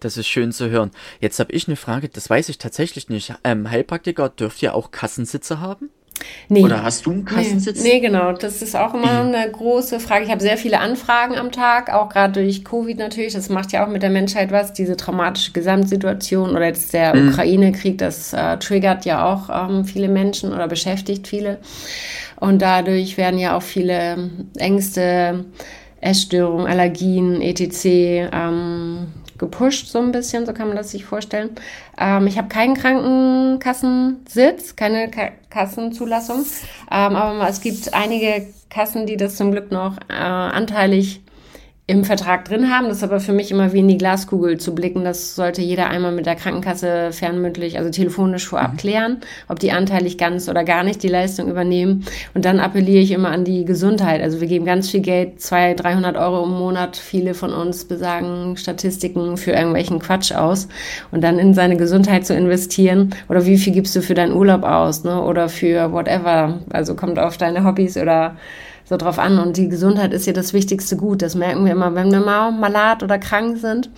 Das 0.00 0.18
ist 0.18 0.26
schön 0.26 0.52
zu 0.52 0.68
hören. 0.68 0.90
Jetzt 1.20 1.40
habe 1.40 1.52
ich 1.52 1.66
eine 1.66 1.76
Frage, 1.76 2.10
das 2.10 2.28
weiß 2.28 2.50
ich 2.50 2.58
tatsächlich 2.58 3.08
nicht. 3.08 3.32
Ähm, 3.42 3.70
Heilpraktiker 3.70 4.28
dürft 4.28 4.62
ihr 4.62 4.74
auch 4.74 4.90
Kassensitze 4.90 5.60
haben? 5.60 5.88
Nee. 6.48 6.62
Oder 6.62 6.82
hast 6.82 7.06
du 7.06 7.10
einen 7.10 7.24
Kassensitz? 7.24 7.82
Nee, 7.82 7.94
nee, 7.94 8.00
genau. 8.00 8.32
Das 8.32 8.62
ist 8.62 8.76
auch 8.76 8.94
immer 8.94 9.20
eine 9.20 9.50
große 9.50 9.98
Frage. 10.00 10.24
Ich 10.24 10.30
habe 10.30 10.40
sehr 10.40 10.56
viele 10.56 10.78
Anfragen 10.80 11.36
am 11.36 11.50
Tag, 11.50 11.92
auch 11.92 12.08
gerade 12.08 12.34
durch 12.34 12.64
Covid 12.64 12.98
natürlich. 12.98 13.32
Das 13.32 13.48
macht 13.48 13.72
ja 13.72 13.84
auch 13.84 13.88
mit 13.88 14.02
der 14.02 14.10
Menschheit 14.10 14.52
was, 14.52 14.72
diese 14.72 14.96
traumatische 14.96 15.52
Gesamtsituation 15.52 16.50
oder 16.50 16.66
jetzt 16.66 16.92
der 16.92 17.14
mhm. 17.14 17.30
Ukraine-Krieg, 17.30 17.98
das 17.98 18.32
äh, 18.32 18.58
triggert 18.58 19.04
ja 19.04 19.24
auch 19.24 19.68
ähm, 19.68 19.84
viele 19.84 20.08
Menschen 20.08 20.52
oder 20.52 20.68
beschäftigt 20.68 21.26
viele. 21.26 21.58
Und 22.38 22.62
dadurch 22.62 23.16
werden 23.16 23.38
ja 23.38 23.56
auch 23.56 23.62
viele 23.62 24.30
Ängste, 24.56 25.44
Essstörungen, 26.00 26.66
Allergien, 26.66 27.40
etc. 27.40 27.84
Ähm, 27.84 28.83
gepusht, 29.44 29.88
so 29.88 29.98
ein 29.98 30.12
bisschen, 30.12 30.46
so 30.46 30.52
kann 30.52 30.68
man 30.68 30.76
das 30.76 30.90
sich 30.90 31.04
vorstellen. 31.04 31.50
Ähm, 31.98 32.26
ich 32.26 32.38
habe 32.38 32.48
keinen 32.48 32.74
Krankenkassensitz, 32.74 34.76
keine 34.76 35.10
Ka 35.10 35.30
Kassenzulassung, 35.50 36.44
ähm, 36.90 37.16
aber 37.16 37.48
es 37.48 37.60
gibt 37.60 37.94
einige 37.94 38.46
Kassen, 38.70 39.06
die 39.06 39.16
das 39.16 39.36
zum 39.36 39.52
Glück 39.52 39.70
noch 39.70 39.96
äh, 40.08 40.14
anteilig 40.14 41.20
im 41.86 42.02
Vertrag 42.02 42.46
drin 42.46 42.70
haben. 42.70 42.88
Das 42.88 42.98
ist 42.98 43.02
aber 43.02 43.20
für 43.20 43.34
mich 43.34 43.50
immer 43.50 43.74
wie 43.74 43.80
in 43.80 43.88
die 43.88 43.98
Glaskugel 43.98 44.56
zu 44.58 44.74
blicken. 44.74 45.04
Das 45.04 45.34
sollte 45.34 45.60
jeder 45.60 45.88
einmal 45.88 46.12
mit 46.12 46.24
der 46.24 46.34
Krankenkasse 46.34 47.12
fernmündlich, 47.12 47.76
also 47.76 47.90
telefonisch 47.90 48.48
vorab 48.48 48.72
mhm. 48.72 48.76
klären, 48.78 49.16
ob 49.48 49.58
die 49.58 49.70
anteilig 49.70 50.16
ganz 50.16 50.48
oder 50.48 50.64
gar 50.64 50.82
nicht 50.82 51.02
die 51.02 51.08
Leistung 51.08 51.50
übernehmen. 51.50 52.06
Und 52.32 52.46
dann 52.46 52.58
appelliere 52.58 53.02
ich 53.02 53.10
immer 53.10 53.28
an 53.28 53.44
die 53.44 53.66
Gesundheit. 53.66 54.22
Also 54.22 54.40
wir 54.40 54.48
geben 54.48 54.64
ganz 54.64 54.90
viel 54.90 55.00
Geld, 55.00 55.42
200, 55.42 55.84
300 55.84 56.16
Euro 56.16 56.44
im 56.44 56.52
Monat. 56.52 56.96
Viele 56.96 57.34
von 57.34 57.52
uns 57.52 57.84
besagen 57.84 58.56
Statistiken 58.56 59.36
für 59.36 59.50
irgendwelchen 59.52 59.98
Quatsch 59.98 60.32
aus. 60.32 60.68
Und 61.12 61.22
dann 61.22 61.38
in 61.38 61.52
seine 61.52 61.76
Gesundheit 61.76 62.24
zu 62.24 62.34
investieren. 62.34 63.14
Oder 63.28 63.44
wie 63.44 63.58
viel 63.58 63.74
gibst 63.74 63.94
du 63.94 64.00
für 64.00 64.14
deinen 64.14 64.32
Urlaub 64.32 64.62
aus? 64.62 65.04
Ne? 65.04 65.22
Oder 65.22 65.50
für 65.50 65.92
whatever. 65.92 66.60
Also 66.70 66.94
kommt 66.94 67.18
auf 67.18 67.36
deine 67.36 67.62
Hobbys 67.62 67.98
oder 67.98 68.36
so 68.84 68.96
drauf 68.96 69.18
an. 69.18 69.38
Und 69.38 69.56
die 69.56 69.68
Gesundheit 69.68 70.12
ist 70.12 70.26
ja 70.26 70.32
das 70.32 70.52
wichtigste 70.52 70.96
Gut. 70.96 71.22
Das 71.22 71.34
merken 71.34 71.64
wir 71.64 71.72
immer, 71.72 71.94
wenn 71.94 72.10
wir 72.10 72.20
mal 72.20 72.52
malat 72.52 73.02
oder 73.02 73.18
krank 73.18 73.58
sind. 73.58 73.90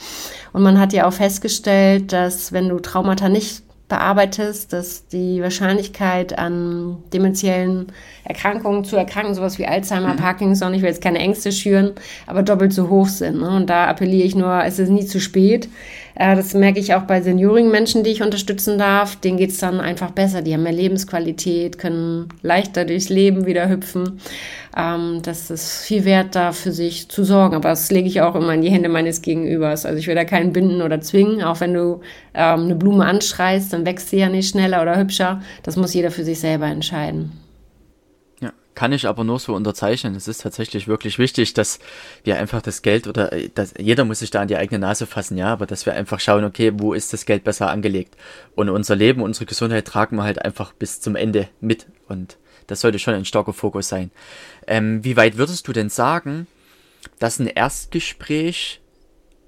Und 0.53 0.63
man 0.63 0.79
hat 0.79 0.93
ja 0.93 1.07
auch 1.07 1.13
festgestellt, 1.13 2.13
dass 2.13 2.53
wenn 2.53 2.69
du 2.69 2.79
Traumata 2.79 3.29
nicht 3.29 3.63
bearbeitest, 3.89 4.73
dass 4.73 5.07
die 5.07 5.41
Wahrscheinlichkeit 5.41 6.37
an 6.37 6.97
dementiellen 7.13 7.93
Erkrankungen 8.25 8.85
zu 8.85 8.97
erkranken, 8.97 9.35
sowas 9.35 9.59
wie 9.59 9.67
Alzheimer, 9.67 10.15
mhm. 10.15 10.17
Parkinson, 10.17 10.75
ich 10.75 10.83
will 10.83 10.89
jetzt 10.89 11.03
keine 11.03 11.21
Ängste 11.21 11.53
schüren, 11.53 11.93
aber 12.27 12.43
doppelt 12.43 12.73
so 12.73 12.89
hoch 12.89 13.07
sind. 13.07 13.41
Ne? 13.41 13.49
Und 13.49 13.71
da 13.71 13.87
appelliere 13.87 14.27
ich 14.27 14.35
nur, 14.35 14.65
es 14.65 14.81
ist 14.81 14.89
nie 14.89 15.07
zu 15.07 15.21
spät. 15.21 15.69
Äh, 16.17 16.35
das 16.35 16.55
merke 16.55 16.81
ich 16.81 16.95
auch 16.95 17.03
bei 17.03 17.21
seniorigen 17.21 17.71
Menschen, 17.71 18.03
die 18.03 18.11
ich 18.11 18.23
unterstützen 18.23 18.79
darf. 18.79 19.17
Denen 19.17 19.37
geht's 19.37 19.59
dann 19.59 19.81
einfach 19.81 20.11
besser. 20.11 20.43
Die 20.43 20.55
haben 20.55 20.63
mehr 20.63 20.73
Lebensqualität, 20.73 21.79
können 21.79 22.29
leichter 22.43 22.85
durchs 22.85 23.09
Leben 23.09 23.47
wieder 23.47 23.69
hüpfen. 23.69 24.21
Ähm, 24.77 25.21
das 25.23 25.51
ist 25.51 25.85
viel 25.85 26.05
wert, 26.05 26.35
da 26.35 26.53
für 26.53 26.73
sich 26.73 27.09
zu 27.09 27.25
sorgen. 27.25 27.55
Aber 27.55 27.69
das 27.69 27.91
lege 27.91 28.09
ich 28.09 28.21
auch 28.23 28.35
immer 28.35 28.55
in 28.55 28.63
die 28.63 28.71
Hände 28.71 28.89
meines 28.89 29.23
Gegenübers. 29.23 29.87
Also 29.87 29.99
ich 29.99 30.07
will 30.07 30.15
da 30.15 30.25
keinen 30.25 30.53
binden 30.53 30.83
oder 30.83 31.01
zwingen. 31.01 31.43
Auch 31.43 31.61
wenn 31.61 31.75
du 31.75 32.01
ähm, 32.35 32.65
eine 32.65 32.75
Blume 32.75 33.05
anschreist, 33.05 33.73
dann 33.73 33.87
wächst 33.87 34.11
sie 34.11 34.19
ja 34.19 34.29
nicht 34.29 34.51
schneller 34.51 34.83
oder 34.83 34.99
hübscher. 34.99 35.43
Das 35.63 35.77
muss 35.77 35.95
jeder 35.95 36.11
für 36.11 36.25
sich 36.25 36.41
selber 36.41 36.67
entscheiden. 36.67 37.46
Kann 38.77 38.93
ich 38.93 39.09
aber 39.09 39.25
nur 39.25 39.41
so 39.41 39.55
unterzeichnen. 39.55 40.15
Es 40.15 40.29
ist 40.29 40.43
tatsächlich 40.43 40.87
wirklich 40.87 41.19
wichtig, 41.19 41.55
dass 41.55 41.81
wir 42.23 42.39
einfach 42.39 42.63
das 42.63 42.83
Geld 42.83 43.09
oder 43.09 43.33
äh, 43.33 43.49
dass, 43.53 43.75
jeder 43.77 44.05
muss 44.05 44.21
sich 44.21 44.31
da 44.31 44.43
an 44.43 44.49
die 44.49 44.57
eigene 44.57 44.79
Nase 44.79 45.07
fassen, 45.07 45.37
ja, 45.37 45.49
aber 45.49 45.67
dass 45.67 45.87
wir 45.87 45.95
einfach 45.95 46.21
schauen, 46.21 46.45
okay, 46.45 46.73
wo 46.77 46.93
ist 46.93 47.13
das 47.13 47.27
Geld 47.27 47.43
besser 47.43 47.71
angelegt? 47.71 48.17
Und 48.55 48.69
unser 48.69 48.95
Leben, 48.95 49.23
unsere 49.23 49.47
Gesundheit 49.47 49.87
tragen 49.87 50.17
wir 50.17 50.23
halt 50.23 50.45
einfach 50.45 50.73
bis 50.75 51.01
zum 51.01 51.17
Ende 51.17 51.49
mit 51.61 51.87
und 52.07 52.37
das 52.67 52.81
sollte 52.81 52.99
schon 52.99 53.15
ein 53.15 53.25
starker 53.25 53.53
Fokus 53.53 53.89
sein. 53.89 54.11
Ähm, 54.67 55.03
wie 55.03 55.17
weit 55.17 55.39
würdest 55.39 55.67
du 55.67 55.73
denn 55.73 55.89
sagen, 55.89 56.47
dass 57.19 57.39
ein 57.39 57.47
Erstgespräch 57.47 58.81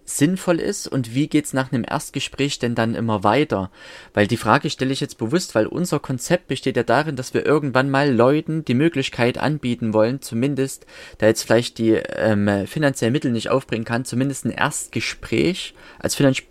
sinnvoll 0.08 0.58
ist 0.58 0.88
und 0.88 1.14
wie 1.14 1.28
geht's 1.28 1.52
nach 1.52 1.70
einem 1.70 1.84
Erstgespräch 1.88 2.58
denn 2.58 2.74
dann 2.74 2.94
immer 2.94 3.24
weiter? 3.24 3.70
Weil 4.14 4.26
die 4.26 4.36
Frage 4.36 4.70
stelle 4.70 4.92
ich 4.92 5.00
jetzt 5.00 5.18
bewusst, 5.18 5.54
weil 5.54 5.66
unser 5.66 6.00
Konzept 6.00 6.48
besteht 6.48 6.76
ja 6.76 6.82
darin, 6.82 7.16
dass 7.16 7.34
wir 7.34 7.44
irgendwann 7.44 7.90
mal 7.90 8.10
Leuten 8.10 8.64
die 8.64 8.74
Möglichkeit 8.74 9.38
anbieten 9.38 9.92
wollen, 9.92 10.22
zumindest, 10.22 10.86
da 11.18 11.26
jetzt 11.26 11.42
vielleicht 11.42 11.78
die 11.78 11.92
ähm, 11.92 12.66
finanziellen 12.66 13.12
Mittel 13.12 13.30
nicht 13.30 13.50
aufbringen 13.50 13.84
kann, 13.84 14.04
zumindest 14.04 14.44
ein 14.44 14.50
Erstgespräch 14.50 15.74
als, 15.98 16.14
Finanz 16.14 16.42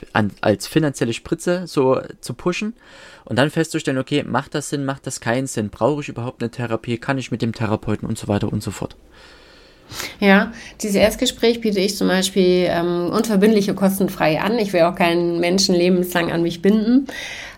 als 0.42 0.68
finanzielle 0.68 1.14
Spritze 1.14 1.66
so 1.66 2.02
zu 2.22 2.34
pushen 2.34 2.74
und 3.26 3.38
dann 3.38 3.50
festzustellen, 3.50 3.98
okay, 3.98 4.24
macht 4.24 4.56
das 4.56 4.70
Sinn, 4.70 4.86
macht 4.86 5.08
das 5.08 5.20
keinen 5.20 5.48
Sinn, 5.48 5.70
brauche 5.70 6.02
ich 6.02 6.10
überhaupt 6.10 6.42
eine 6.42 6.52
Therapie, 6.52 6.98
kann 6.98 7.18
ich 7.18 7.32
mit 7.32 7.42
dem 7.42 7.54
Therapeuten 7.54 8.08
und 8.08 8.18
so 8.18 8.28
weiter 8.28 8.52
und 8.52 8.64
so 8.64 8.72
fort. 8.72 8.96
Ja, 10.20 10.52
dieses 10.82 10.96
Erstgespräch 10.96 11.62
biete 11.62 11.80
ich 11.80 11.96
zum 11.96 12.08
Beispiel 12.08 12.68
ähm, 12.70 13.10
unverbindliche 13.12 13.74
kostenfrei 13.74 14.40
an. 14.42 14.58
Ich 14.60 14.74
will 14.74 14.82
auch 14.82 14.96
keinen 14.96 15.40
Menschen 15.40 15.76
lebenslang 15.76 16.32
an 16.32 16.42
mich 16.42 16.62
binden. 16.62 17.08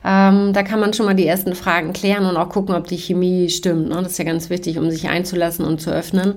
Ähm, 0.05 0.53
da 0.53 0.63
kann 0.63 0.79
man 0.79 0.93
schon 0.93 1.05
mal 1.05 1.15
die 1.15 1.27
ersten 1.27 1.55
Fragen 1.55 1.93
klären 1.93 2.25
und 2.25 2.37
auch 2.37 2.49
gucken, 2.49 2.75
ob 2.75 2.87
die 2.87 2.97
Chemie 2.97 3.49
stimmt. 3.49 3.89
Ne? 3.89 3.95
Das 3.95 4.13
ist 4.13 4.17
ja 4.17 4.25
ganz 4.25 4.49
wichtig, 4.49 4.77
um 4.77 4.89
sich 4.91 5.09
einzulassen 5.09 5.65
und 5.65 5.81
zu 5.81 5.91
öffnen. 5.91 6.35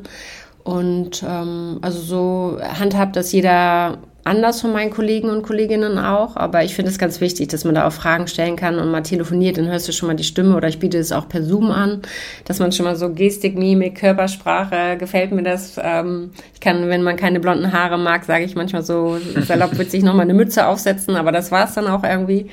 Und 0.64 1.24
ähm, 1.26 1.78
also 1.82 2.00
so 2.00 2.58
handhabt 2.62 3.16
das 3.16 3.32
jeder 3.32 3.98
anders 4.24 4.60
von 4.60 4.72
meinen 4.72 4.90
Kollegen 4.90 5.30
und 5.30 5.42
Kolleginnen 5.42 5.98
auch, 5.98 6.36
aber 6.36 6.62
ich 6.62 6.74
finde 6.74 6.90
es 6.90 6.98
ganz 6.98 7.20
wichtig, 7.20 7.48
dass 7.48 7.64
man 7.64 7.74
da 7.74 7.86
auch 7.86 7.92
Fragen 7.92 8.28
stellen 8.28 8.56
kann 8.56 8.78
und 8.78 8.90
mal 8.90 9.02
telefoniert, 9.02 9.58
dann 9.58 9.66
hörst 9.66 9.88
du 9.88 9.92
schon 9.92 10.06
mal 10.06 10.14
die 10.14 10.24
Stimme 10.24 10.56
oder 10.56 10.68
ich 10.68 10.78
biete 10.78 10.98
es 10.98 11.10
auch 11.10 11.28
per 11.28 11.42
Zoom 11.42 11.70
an, 11.70 12.02
dass 12.44 12.60
man 12.60 12.70
schon 12.70 12.84
mal 12.84 12.94
so 12.94 13.12
Gestik, 13.12 13.56
Mimik, 13.56 13.96
Körpersprache, 13.96 14.96
gefällt 14.96 15.32
mir 15.32 15.42
das. 15.42 15.78
Ähm, 15.82 16.30
ich 16.54 16.60
kann, 16.60 16.88
wenn 16.88 17.02
man 17.02 17.16
keine 17.16 17.40
blonden 17.40 17.72
Haare 17.72 17.98
mag, 17.98 18.24
sage 18.24 18.44
ich 18.44 18.54
manchmal 18.54 18.82
so 18.82 19.18
salopp 19.40 19.76
witzig 19.78 20.04
nochmal 20.04 20.24
eine 20.24 20.34
Mütze 20.34 20.66
aufsetzen, 20.66 21.16
aber 21.16 21.32
das 21.32 21.50
war 21.50 21.66
es 21.66 21.74
dann 21.74 21.88
auch 21.88 22.04
irgendwie. 22.04 22.50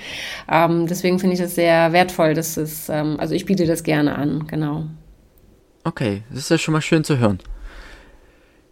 Ähm, 0.52 0.88
deswegen 0.88 1.20
finde 1.20 1.36
ich 1.36 1.42
das 1.42 1.56
sehr 1.56 1.94
wertvoll, 1.94 2.34
dass 2.34 2.58
es, 2.58 2.90
ähm, 2.90 3.20
also 3.20 3.36
ich 3.36 3.46
biete 3.46 3.66
das 3.68 3.84
gerne 3.84 4.16
an, 4.16 4.48
genau. 4.48 4.86
Okay, 5.84 6.24
das 6.30 6.40
ist 6.40 6.50
ja 6.50 6.58
schon 6.58 6.74
mal 6.74 6.82
schön 6.82 7.04
zu 7.04 7.20
hören. 7.20 7.40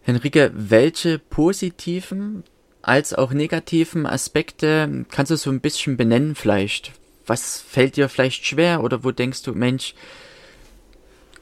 Henrike, 0.02 0.50
welche 0.54 1.18
positiven 1.18 2.42
als 2.88 3.12
auch 3.12 3.32
negativen 3.32 4.06
Aspekte 4.06 5.04
kannst 5.10 5.30
du 5.30 5.36
so 5.36 5.50
ein 5.50 5.60
bisschen 5.60 5.98
benennen 5.98 6.34
vielleicht? 6.34 6.92
Was 7.26 7.60
fällt 7.60 7.96
dir 7.96 8.08
vielleicht 8.08 8.46
schwer 8.46 8.82
oder 8.82 9.04
wo 9.04 9.10
denkst 9.10 9.42
du, 9.42 9.52
Mensch, 9.52 9.94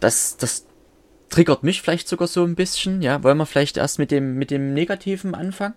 das, 0.00 0.36
das 0.36 0.66
triggert 1.30 1.62
mich 1.62 1.82
vielleicht 1.82 2.08
sogar 2.08 2.26
so 2.26 2.42
ein 2.42 2.56
bisschen? 2.56 3.00
Ja, 3.00 3.22
wollen 3.22 3.38
wir 3.38 3.46
vielleicht 3.46 3.76
erst 3.76 4.00
mit 4.00 4.10
dem, 4.10 4.34
mit 4.34 4.50
dem 4.50 4.74
Negativen 4.74 5.36
anfangen? 5.36 5.74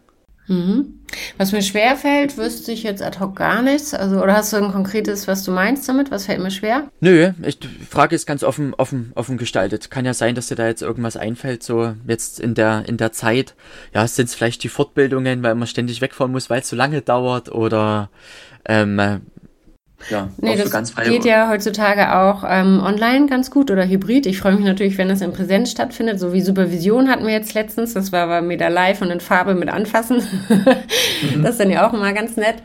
Mhm. 0.50 1.00
Was 1.38 1.52
mir 1.52 1.62
schwer 1.62 1.96
fällt, 1.96 2.38
wüsste 2.38 2.72
ich 2.72 2.84
jetzt 2.84 3.04
ad 3.04 3.20
hoc 3.20 3.36
gar 3.36 3.62
nichts. 3.62 3.94
Also, 3.94 4.22
oder 4.22 4.34
hast 4.36 4.52
du 4.52 4.58
ein 4.58 4.72
konkretes, 4.72 5.28
was 5.28 5.44
du 5.44 5.52
meinst 5.52 5.88
damit? 5.88 6.10
Was 6.12 6.26
fällt 6.26 6.42
mir 6.42 6.52
schwer? 6.52 6.90
Nö, 7.00 7.32
ich 7.44 7.60
frage 7.88 8.16
ist 8.16 8.26
ganz 8.26 8.44
offen, 8.44 8.74
offen, 8.74 9.12
offen 9.16 9.38
gestaltet. 9.38 9.92
Kann 9.92 10.06
ja 10.06 10.14
sein, 10.14 10.36
dass 10.36 10.48
dir 10.48 10.56
da 10.56 10.68
jetzt 10.68 10.82
irgendwas 10.82 11.18
einfällt, 11.18 11.62
so 11.62 11.94
jetzt 12.08 12.40
in 12.40 12.56
der, 12.56 12.84
in 12.88 12.98
der 12.98 13.12
Zeit. 13.12 13.56
Ja, 13.94 14.08
sind 14.08 14.26
es 14.26 14.36
vielleicht 14.36 14.64
die 14.64 14.70
Fortbildungen, 14.70 15.44
weil 15.44 15.56
man 15.56 15.68
ständig 15.68 16.02
wegfahren 16.02 16.32
muss, 16.32 16.50
weil 16.50 16.62
es 16.62 16.70
so 16.70 16.76
lange 16.76 17.02
dauert 17.02 17.52
oder 17.52 18.10
ähm, 18.66 19.22
ja, 20.10 20.30
nee, 20.38 20.56
das 20.56 20.72
ganz 20.72 20.96
geht 20.96 21.26
ja 21.26 21.50
heutzutage 21.50 22.16
auch 22.16 22.44
ähm, 22.48 22.82
online 22.84 23.28
ganz 23.28 23.52
gut 23.52 23.70
oder 23.70 23.86
hybrid. 23.86 24.26
Ich 24.26 24.40
freue 24.40 24.54
mich 24.54 24.66
natürlich, 24.66 24.98
wenn 24.98 25.10
das 25.10 25.22
in 25.22 25.34
Präsenz 25.34 25.72
stattfindet. 25.72 26.20
So 26.20 26.32
wie 26.34 26.42
Supervision 26.42 27.10
hatten 27.10 27.26
wir 27.26 27.34
jetzt 27.34 27.54
letztens. 27.54 27.94
Das 27.94 28.12
war 28.12 28.28
bei 28.28 28.42
mir 28.42 28.58
da 28.58 28.70
live 28.70 29.02
und 29.02 29.12
in 29.12 29.20
Farbe 29.20 29.56
mit 29.56 29.70
Anfassen. 29.70 30.18
mhm. 30.50 31.44
Das 31.44 31.52
ist 31.52 31.60
dann 31.60 31.70
ja 31.70 31.88
auch 31.88 31.94
immer 31.94 32.14
ganz 32.14 32.38
nett 32.38 32.56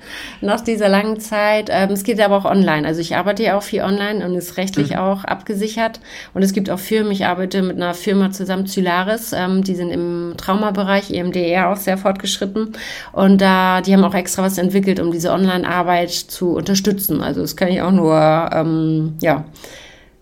nach 0.41 0.61
dieser 0.61 0.88
langen 0.88 1.19
Zeit. 1.19 1.69
Ähm, 1.71 1.91
es 1.91 2.05
geht 2.05 2.21
aber 2.21 2.37
auch 2.37 2.45
online. 2.45 2.87
Also 2.87 3.00
ich 3.00 3.17
arbeite 3.17 3.43
ja 3.43 3.59
auch 3.59 3.62
viel 3.62 3.83
online 3.83 4.25
und 4.25 4.35
ist 4.37 4.57
rechtlich 4.57 4.91
mhm. 4.91 4.99
auch 4.99 5.25
abgesichert. 5.25 6.00
Und 6.35 6.43
es 6.43 6.53
gibt 6.53 6.71
auch 6.71 6.79
Firmen. 6.79 7.12
Ich 7.12 7.26
arbeite 7.26 7.62
mit 7.62 7.76
einer 7.76 7.95
Firma 7.95 8.31
zusammen, 8.31 8.67
Zylaris. 8.67 9.33
Ähm, 9.33 9.64
die 9.64 9.75
sind 9.75 9.91
im 9.91 10.35
Traumabereich, 10.37 11.11
EMDR 11.11 11.71
auch 11.71 11.76
sehr 11.76 11.99
fortgeschritten. 11.99 12.75
Und 13.12 13.41
da, 13.41 13.81
die 13.81 13.93
haben 13.93 14.05
auch 14.05 14.14
extra 14.14 14.45
was 14.45 14.57
entwickelt, 14.57 15.00
um 15.00 15.11
diese 15.11 15.33
Online-Arbeit 15.33 16.11
zu 16.11 16.55
unterstützen. 16.55 17.24
Also 17.25 17.40
das 17.40 17.57
kann 17.57 17.69
ich 17.69 17.83
auch 17.83 17.90
nur, 17.90 18.50
ähm, 18.52 19.14
ja, 19.21 19.45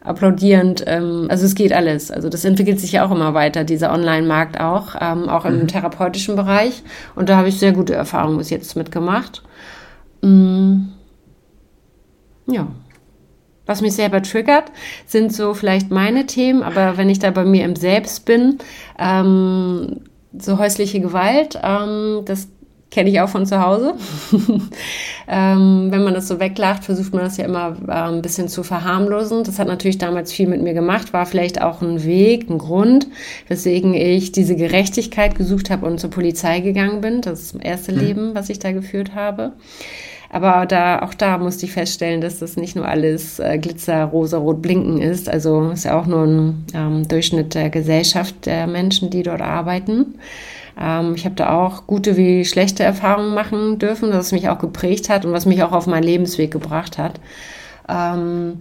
applaudierend. 0.05 0.85
Ähm, 0.87 1.27
also 1.29 1.47
es 1.47 1.55
geht 1.55 1.73
alles. 1.73 2.11
Also 2.11 2.29
das 2.29 2.45
entwickelt 2.45 2.81
sich 2.81 2.93
ja 2.93 3.07
auch 3.07 3.11
immer 3.11 3.35
weiter, 3.35 3.65
dieser 3.65 3.93
Online-Markt 3.93 4.61
auch, 4.61 4.95
ähm, 5.01 5.29
auch 5.29 5.45
im 5.45 5.61
mhm. 5.61 5.69
therapeutischen 5.69 6.37
Bereich. 6.37 6.83
Und 7.15 7.29
da 7.29 7.37
habe 7.37 7.49
ich 7.49 7.59
sehr 7.59 7.73
gute 7.73 7.95
Erfahrungen 7.95 8.39
bis 8.39 8.51
jetzt 8.51 8.77
mitgemacht. 8.77 9.43
Mhm. 10.23 10.93
Ja. 12.47 12.69
Was 13.65 13.81
mich 13.81 13.95
selber 13.95 14.23
triggert, 14.23 14.73
sind 15.07 15.33
so 15.33 15.55
vielleicht 15.55 15.91
meine 15.93 16.27
Themen, 16.27 16.65
aber 16.65 16.97
wenn 16.97 17.09
ich 17.09 17.21
da 17.21 17.31
bei 17.31 17.45
mir 17.45 17.65
im 17.65 17.77
Selbst 17.77 18.25
bin, 18.25 18.59
ähm, 18.99 20.01
so 20.37 20.59
häusliche 20.59 21.01
Gewalt, 21.01 21.61
ähm, 21.63 22.23
das 22.25 22.49
kenne 22.93 23.09
ich 23.11 23.21
auch 23.21 23.29
von 23.29 23.47
zu 23.47 23.61
Hause. 23.65 23.95
ähm, 25.29 25.89
wenn 25.91 26.05
man 26.05 26.15
das 26.15 26.29
so 26.29 26.39
weglacht, 26.39 26.85
versucht 26.85 27.15
man 27.15 27.25
das 27.25 27.39
ja 27.39 27.47
immer 27.47 27.77
äh, 27.89 27.93
ein 27.93 28.23
bisschen 28.23 28.49
zu 28.49 28.63
verharmlosen. 28.63 29.45
Das 29.45 29.59
hat 29.59 29.67
natürlich 29.67 29.99
damals 29.99 30.31
viel 30.31 30.47
mit 30.47 30.63
mir 30.63 30.75
gemacht, 30.75 31.13
war 31.13 31.27
vielleicht 31.27 31.61
auch 31.63 31.81
ein 31.81 32.05
Weg, 32.05 32.51
ein 32.51 32.59
Grund, 32.59 33.09
weswegen 33.49 33.95
ich 33.95 34.31
diese 34.31 34.55
Gerechtigkeit 34.55 35.35
gesucht 35.35 35.71
habe 35.71 35.87
und 35.87 35.99
zur 35.99 36.11
Polizei 36.11 36.61
gegangen 36.61 37.01
bin. 37.01 37.23
Das 37.23 37.41
ist 37.41 37.55
das 37.55 37.63
erste 37.63 37.93
mhm. 37.93 37.99
Leben, 37.99 38.35
was 38.35 38.51
ich 38.51 38.59
da 38.59 38.73
geführt 38.73 39.15
habe. 39.15 39.53
Aber 40.29 40.65
da, 40.65 41.01
auch 41.03 41.13
da 41.13 41.37
musste 41.37 41.67
ich 41.67 41.73
feststellen, 41.73 42.23
dass 42.23 42.39
das 42.39 42.57
nicht 42.57 42.77
nur 42.77 42.89
alles 42.89 43.39
äh, 43.39 43.59
Glitzer, 43.59 44.05
rosa, 44.05 44.39
rot, 44.39 44.63
blinken 44.63 45.01
ist. 45.01 45.29
Also 45.29 45.71
ist 45.71 45.85
ja 45.85 45.99
auch 45.99 46.07
nur 46.07 46.25
ein 46.25 46.67
ähm, 46.75 47.09
Durchschnitt 47.09 47.55
der 47.55 47.69
Gesellschaft 47.69 48.47
der 48.47 48.67
Menschen, 48.67 49.11
die 49.11 49.23
dort 49.23 49.43
arbeiten. 49.43 50.15
Ähm, 50.81 51.15
ich 51.15 51.25
habe 51.25 51.35
da 51.35 51.51
auch 51.53 51.87
gute 51.87 52.17
wie 52.17 52.45
schlechte 52.45 52.83
Erfahrungen 52.83 53.35
machen 53.35 53.79
dürfen, 53.79 54.11
dass 54.11 54.27
es 54.27 54.33
mich 54.33 54.49
auch 54.49 54.59
geprägt 54.59 55.09
hat 55.09 55.25
und 55.25 55.33
was 55.33 55.47
mich 55.47 55.63
auch 55.63 55.73
auf 55.73 55.87
meinen 55.87 56.05
Lebensweg 56.05 56.51
gebracht 56.51 56.99
hat. 56.99 57.21
Ähm, 57.89 58.61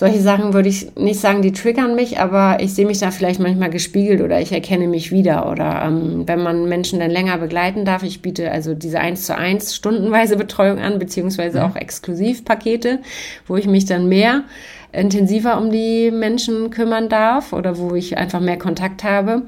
solche 0.00 0.20
Sachen 0.20 0.54
würde 0.54 0.70
ich 0.70 0.96
nicht 0.96 1.20
sagen, 1.20 1.42
die 1.42 1.52
triggern 1.52 1.94
mich, 1.94 2.18
aber 2.18 2.62
ich 2.62 2.72
sehe 2.72 2.86
mich 2.86 3.00
da 3.00 3.10
vielleicht 3.10 3.38
manchmal 3.38 3.68
gespiegelt 3.68 4.22
oder 4.22 4.40
ich 4.40 4.50
erkenne 4.50 4.86
mich 4.86 5.12
wieder. 5.12 5.50
Oder 5.50 5.82
ähm, 5.84 6.26
wenn 6.26 6.42
man 6.42 6.70
Menschen 6.70 7.00
dann 7.00 7.10
länger 7.10 7.36
begleiten 7.36 7.84
darf, 7.84 8.02
ich 8.02 8.22
biete 8.22 8.50
also 8.50 8.72
diese 8.72 8.98
1 8.98 9.26
zu 9.26 9.36
1 9.36 9.74
stundenweise 9.74 10.38
Betreuung 10.38 10.78
an, 10.78 10.98
beziehungsweise 10.98 11.58
mhm. 11.58 11.64
auch 11.66 11.76
Exklusivpakete, 11.76 13.00
wo 13.46 13.58
ich 13.58 13.66
mich 13.66 13.84
dann 13.84 14.08
mehr 14.08 14.44
intensiver 14.90 15.58
um 15.58 15.70
die 15.70 16.10
Menschen 16.10 16.70
kümmern 16.70 17.10
darf 17.10 17.52
oder 17.52 17.76
wo 17.76 17.94
ich 17.94 18.16
einfach 18.16 18.40
mehr 18.40 18.58
Kontakt 18.58 19.04
habe. 19.04 19.42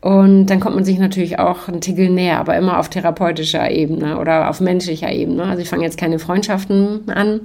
Und 0.00 0.46
dann 0.46 0.60
kommt 0.60 0.76
man 0.76 0.84
sich 0.84 0.98
natürlich 0.98 1.38
auch 1.38 1.68
ein 1.68 1.82
Tickel 1.82 2.08
näher, 2.08 2.38
aber 2.38 2.56
immer 2.56 2.78
auf 2.78 2.88
therapeutischer 2.88 3.70
Ebene 3.70 4.18
oder 4.18 4.48
auf 4.48 4.60
menschlicher 4.60 5.12
Ebene. 5.12 5.44
Also 5.44 5.62
ich 5.62 5.68
fange 5.68 5.84
jetzt 5.84 5.98
keine 5.98 6.18
Freundschaften 6.18 7.10
an, 7.10 7.42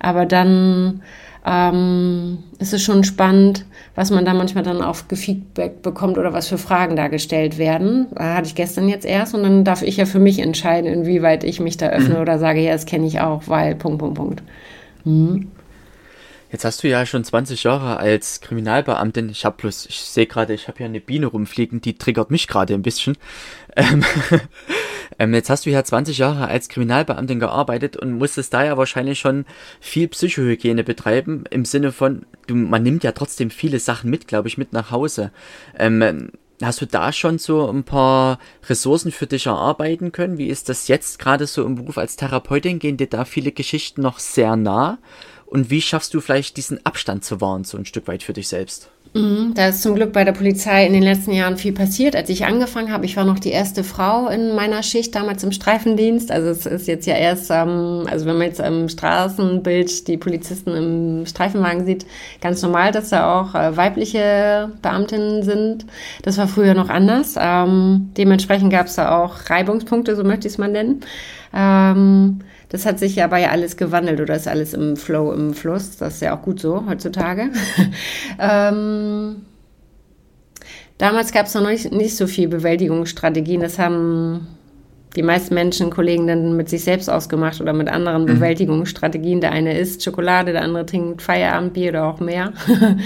aber 0.00 0.24
dann 0.24 1.02
ähm, 1.44 2.38
ist 2.58 2.72
es 2.72 2.82
schon 2.82 3.04
spannend, 3.04 3.66
was 3.94 4.10
man 4.10 4.24
da 4.24 4.32
manchmal 4.32 4.64
dann 4.64 4.80
auf 4.80 5.04
Feedback 5.12 5.82
bekommt 5.82 6.16
oder 6.16 6.32
was 6.32 6.48
für 6.48 6.58
Fragen 6.58 6.96
da 6.96 7.08
gestellt 7.08 7.58
werden. 7.58 8.06
Äh, 8.16 8.22
hatte 8.22 8.46
ich 8.46 8.54
gestern 8.54 8.88
jetzt 8.88 9.04
erst 9.04 9.34
und 9.34 9.42
dann 9.42 9.64
darf 9.64 9.82
ich 9.82 9.98
ja 9.98 10.06
für 10.06 10.18
mich 10.18 10.38
entscheiden, 10.38 10.90
inwieweit 10.90 11.44
ich 11.44 11.60
mich 11.60 11.76
da 11.76 11.88
öffne 11.88 12.16
mhm. 12.16 12.20
oder 12.22 12.38
sage, 12.38 12.60
ja, 12.60 12.72
das 12.72 12.86
kenne 12.86 13.06
ich 13.06 13.20
auch, 13.20 13.42
weil 13.46 13.74
Punkt, 13.74 13.98
Punkt, 13.98 14.14
Punkt. 14.16 14.42
Mhm. 15.04 15.48
Jetzt 16.50 16.64
hast 16.64 16.82
du 16.82 16.88
ja 16.88 17.04
schon 17.04 17.24
20 17.24 17.64
Jahre 17.64 17.98
als 17.98 18.40
Kriminalbeamtin. 18.40 19.28
Ich 19.28 19.44
habe 19.44 19.56
bloß, 19.58 19.86
ich 19.86 20.00
sehe 20.00 20.26
gerade, 20.26 20.54
ich 20.54 20.66
habe 20.66 20.78
hier 20.78 20.86
eine 20.86 21.00
Biene 21.00 21.26
rumfliegen, 21.26 21.80
die 21.80 21.98
triggert 21.98 22.30
mich 22.30 22.48
gerade 22.48 22.72
ein 22.72 22.82
bisschen. 22.82 23.18
Ähm, 23.76 24.02
ähm, 25.18 25.34
jetzt 25.34 25.50
hast 25.50 25.66
du 25.66 25.70
ja 25.70 25.84
20 25.84 26.16
Jahre 26.16 26.48
als 26.48 26.68
Kriminalbeamtin 26.68 27.38
gearbeitet 27.38 27.98
und 27.98 28.12
musstest 28.12 28.54
da 28.54 28.64
ja 28.64 28.78
wahrscheinlich 28.78 29.18
schon 29.18 29.44
viel 29.80 30.08
Psychohygiene 30.08 30.84
betreiben, 30.84 31.44
im 31.50 31.66
Sinne 31.66 31.92
von, 31.92 32.24
du, 32.46 32.54
man 32.54 32.82
nimmt 32.82 33.04
ja 33.04 33.12
trotzdem 33.12 33.50
viele 33.50 33.78
Sachen 33.78 34.08
mit, 34.08 34.26
glaube 34.26 34.48
ich, 34.48 34.56
mit 34.56 34.72
nach 34.72 34.90
Hause. 34.90 35.32
Ähm, 35.78 36.30
Hast 36.60 36.80
du 36.80 36.86
da 36.86 37.12
schon 37.12 37.38
so 37.38 37.70
ein 37.70 37.84
paar 37.84 38.40
Ressourcen 38.68 39.12
für 39.12 39.28
dich 39.28 39.46
erarbeiten 39.46 40.10
können? 40.10 40.38
Wie 40.38 40.48
ist 40.48 40.68
das 40.68 40.88
jetzt 40.88 41.20
gerade 41.20 41.46
so 41.46 41.64
im 41.64 41.76
Beruf 41.76 41.98
als 41.98 42.16
Therapeutin? 42.16 42.80
Gehen 42.80 42.96
dir 42.96 43.06
da 43.06 43.24
viele 43.24 43.52
Geschichten 43.52 44.02
noch 44.02 44.18
sehr 44.18 44.56
nah? 44.56 44.98
Und 45.50 45.70
wie 45.70 45.80
schaffst 45.80 46.12
du 46.12 46.20
vielleicht 46.20 46.56
diesen 46.58 46.84
Abstand 46.84 47.24
zu 47.24 47.40
wahren, 47.40 47.64
so 47.64 47.78
ein 47.78 47.86
Stück 47.86 48.06
weit 48.06 48.22
für 48.22 48.34
dich 48.34 48.48
selbst? 48.48 48.90
Mhm, 49.14 49.54
da 49.54 49.68
ist 49.68 49.80
zum 49.80 49.94
Glück 49.94 50.12
bei 50.12 50.22
der 50.24 50.32
Polizei 50.32 50.86
in 50.86 50.92
den 50.92 51.02
letzten 51.02 51.32
Jahren 51.32 51.56
viel 51.56 51.72
passiert. 51.72 52.14
Als 52.14 52.28
ich 52.28 52.44
angefangen 52.44 52.92
habe, 52.92 53.06
ich 53.06 53.16
war 53.16 53.24
noch 53.24 53.38
die 53.38 53.50
erste 53.50 53.82
Frau 53.82 54.28
in 54.28 54.54
meiner 54.54 54.82
Schicht 54.82 55.14
damals 55.14 55.42
im 55.42 55.52
Streifendienst. 55.52 56.30
Also 56.30 56.48
es 56.50 56.66
ist 56.66 56.86
jetzt 56.86 57.06
ja 57.06 57.14
erst, 57.14 57.50
ähm, 57.50 58.06
also 58.10 58.26
wenn 58.26 58.36
man 58.36 58.48
jetzt 58.48 58.60
im 58.60 58.90
Straßenbild 58.90 60.06
die 60.08 60.18
Polizisten 60.18 60.70
im 60.74 61.26
Streifenwagen 61.26 61.86
sieht, 61.86 62.04
ganz 62.42 62.60
normal, 62.60 62.92
dass 62.92 63.08
da 63.08 63.40
auch 63.40 63.54
äh, 63.54 63.74
weibliche 63.76 64.70
Beamtinnen 64.82 65.42
sind. 65.42 65.86
Das 66.22 66.36
war 66.36 66.46
früher 66.46 66.74
noch 66.74 66.90
anders. 66.90 67.36
Ähm, 67.38 68.10
dementsprechend 68.18 68.70
gab 68.70 68.88
es 68.88 68.96
da 68.96 69.18
auch 69.18 69.48
Reibungspunkte, 69.48 70.14
so 70.16 70.24
möchte 70.24 70.46
ich 70.46 70.52
es 70.52 70.58
mal 70.58 70.70
nennen. 70.70 71.00
Ähm, 71.54 72.40
das 72.68 72.84
hat 72.84 72.98
sich 72.98 73.22
aber 73.22 73.38
ja 73.38 73.48
alles 73.48 73.76
gewandelt 73.76 74.20
oder 74.20 74.34
ist 74.36 74.48
alles 74.48 74.74
im 74.74 74.96
Flow, 74.96 75.32
im 75.32 75.54
Fluss. 75.54 75.96
Das 75.96 76.14
ist 76.14 76.22
ja 76.22 76.36
auch 76.36 76.42
gut 76.42 76.60
so 76.60 76.84
heutzutage. 76.86 77.50
ähm, 78.38 79.36
damals 80.98 81.32
gab 81.32 81.46
es 81.46 81.54
noch 81.54 81.66
nicht, 81.66 81.92
nicht 81.92 82.16
so 82.16 82.26
viel 82.26 82.48
Bewältigungsstrategien. 82.48 83.62
Das 83.62 83.78
haben 83.78 84.46
die 85.16 85.22
meisten 85.22 85.54
Menschen, 85.54 85.90
Kollegen 85.90 86.26
dann 86.26 86.56
mit 86.56 86.68
sich 86.68 86.84
selbst 86.84 87.08
ausgemacht 87.08 87.60
oder 87.62 87.72
mit 87.72 87.88
anderen 87.88 88.22
mhm. 88.22 88.26
Bewältigungsstrategien. 88.26 89.40
Der 89.40 89.52
eine 89.52 89.78
isst 89.78 90.04
Schokolade, 90.04 90.52
der 90.52 90.62
andere 90.62 90.84
trinkt 90.84 91.22
Feierabendbier 91.22 91.90
oder 91.90 92.04
auch 92.04 92.20
mehr. 92.20 92.52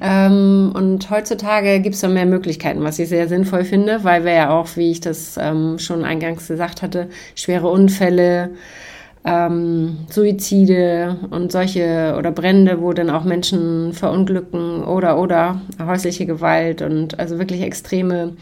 ähm, 0.00 0.72
und 0.74 1.10
heutzutage 1.10 1.80
gibt 1.80 1.94
es 1.96 2.00
da 2.00 2.08
mehr 2.08 2.26
Möglichkeiten, 2.26 2.82
was 2.82 2.98
ich 2.98 3.10
sehr 3.10 3.28
sinnvoll 3.28 3.64
finde, 3.64 4.04
weil 4.04 4.24
wir 4.24 4.32
ja 4.32 4.50
auch, 4.50 4.68
wie 4.76 4.90
ich 4.90 5.00
das 5.00 5.36
ähm, 5.38 5.78
schon 5.78 6.04
eingangs 6.04 6.48
gesagt 6.48 6.80
hatte, 6.80 7.08
schwere 7.34 7.68
Unfälle, 7.68 8.50
ähm, 9.24 9.98
Suizide 10.10 11.16
und 11.30 11.52
solche 11.52 12.14
oder 12.18 12.32
Brände, 12.32 12.80
wo 12.80 12.92
dann 12.92 13.10
auch 13.10 13.24
Menschen 13.24 13.92
verunglücken 13.92 14.84
oder 14.84 15.18
oder 15.18 15.60
häusliche 15.84 16.26
Gewalt 16.26 16.82
und 16.82 17.18
also 17.18 17.38
wirklich 17.38 17.62
extreme 17.62 18.36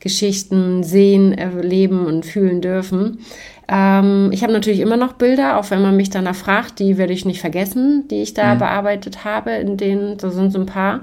Geschichten 0.00 0.84
sehen, 0.84 1.32
erleben 1.32 2.06
und 2.06 2.24
fühlen 2.24 2.60
dürfen. 2.60 3.18
Ähm, 3.70 4.30
ich 4.32 4.42
habe 4.42 4.52
natürlich 4.52 4.80
immer 4.80 4.96
noch 4.96 5.14
Bilder, 5.14 5.58
auch 5.58 5.70
wenn 5.70 5.82
man 5.82 5.96
mich 5.96 6.08
danach 6.08 6.34
fragt, 6.34 6.78
die 6.78 6.96
werde 6.96 7.12
ich 7.12 7.24
nicht 7.24 7.40
vergessen, 7.40 8.06
die 8.08 8.22
ich 8.22 8.32
da 8.32 8.54
mhm. 8.54 8.58
bearbeitet 8.58 9.24
habe, 9.24 9.50
in 9.52 9.76
denen, 9.76 10.16
da 10.16 10.30
sind 10.30 10.52
so 10.52 10.60
ein 10.60 10.66
paar. 10.66 11.00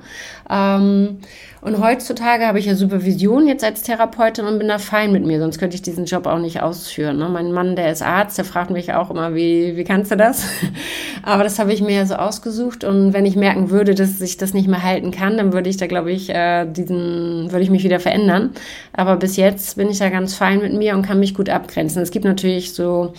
Ähm, 0.50 1.18
und 1.66 1.80
heutzutage 1.80 2.46
habe 2.46 2.60
ich 2.60 2.68
ja 2.68 2.76
Supervision 2.76 3.48
jetzt 3.48 3.64
als 3.64 3.82
Therapeutin 3.82 4.46
und 4.46 4.60
bin 4.60 4.68
da 4.68 4.78
fein 4.78 5.12
mit 5.12 5.26
mir, 5.26 5.40
sonst 5.40 5.58
könnte 5.58 5.76
ich 5.76 5.82
diesen 5.82 6.06
Job 6.06 6.28
auch 6.28 6.38
nicht 6.38 6.62
ausführen. 6.62 7.18
Ne? 7.18 7.28
Mein 7.28 7.52
Mann, 7.52 7.76
der 7.76 7.92
ist 7.92 8.04
Arzt, 8.04 8.38
der 8.38 8.46
fragt 8.46 8.70
mich 8.70 8.94
auch 8.94 9.10
immer, 9.10 9.34
wie, 9.34 9.76
wie 9.76 9.84
kannst 9.84 10.12
du 10.12 10.16
das? 10.16 10.46
Aber 11.24 11.44
das 11.44 11.58
habe 11.58 11.74
ich 11.74 11.82
mir 11.82 11.96
ja 11.96 12.06
so 12.06 12.18
ausgesucht 12.18 12.84
und 12.84 13.14
wenn 13.14 13.26
ich 13.26 13.36
merken 13.36 13.72
würde, 13.72 13.96
dass 13.96 14.22
ich 14.22 14.38
das 14.38 14.54
nicht 14.54 14.68
mehr 14.68 14.84
halten 14.84 15.10
kann, 15.10 15.38
dann 15.38 15.54
würde 15.54 15.68
ich 15.68 15.78
da, 15.78 15.88
glaube 15.88 16.12
ich, 16.12 16.30
äh, 16.30 16.68
diesen, 16.68 17.52
würde 17.52 17.64
ich 17.64 17.72
mich 17.72 17.84
wieder 17.84 18.00
verändern. 18.00 18.52
Aber 18.94 19.18
bis 19.18 19.36
jetzt 19.36 19.76
bin 19.76 19.90
ich 19.90 19.98
da 19.98 20.10
ganz 20.10 20.36
fein 20.36 20.60
mit 20.60 20.74
mir 20.74 20.94
und 20.94 21.02
kann 21.02 21.20
mich 21.20 21.34
gut 21.34 21.50
abgrenzen. 21.50 22.04
Es 22.04 22.12
gibt 22.12 22.26
natürlich 22.26 22.76
so 22.76 23.14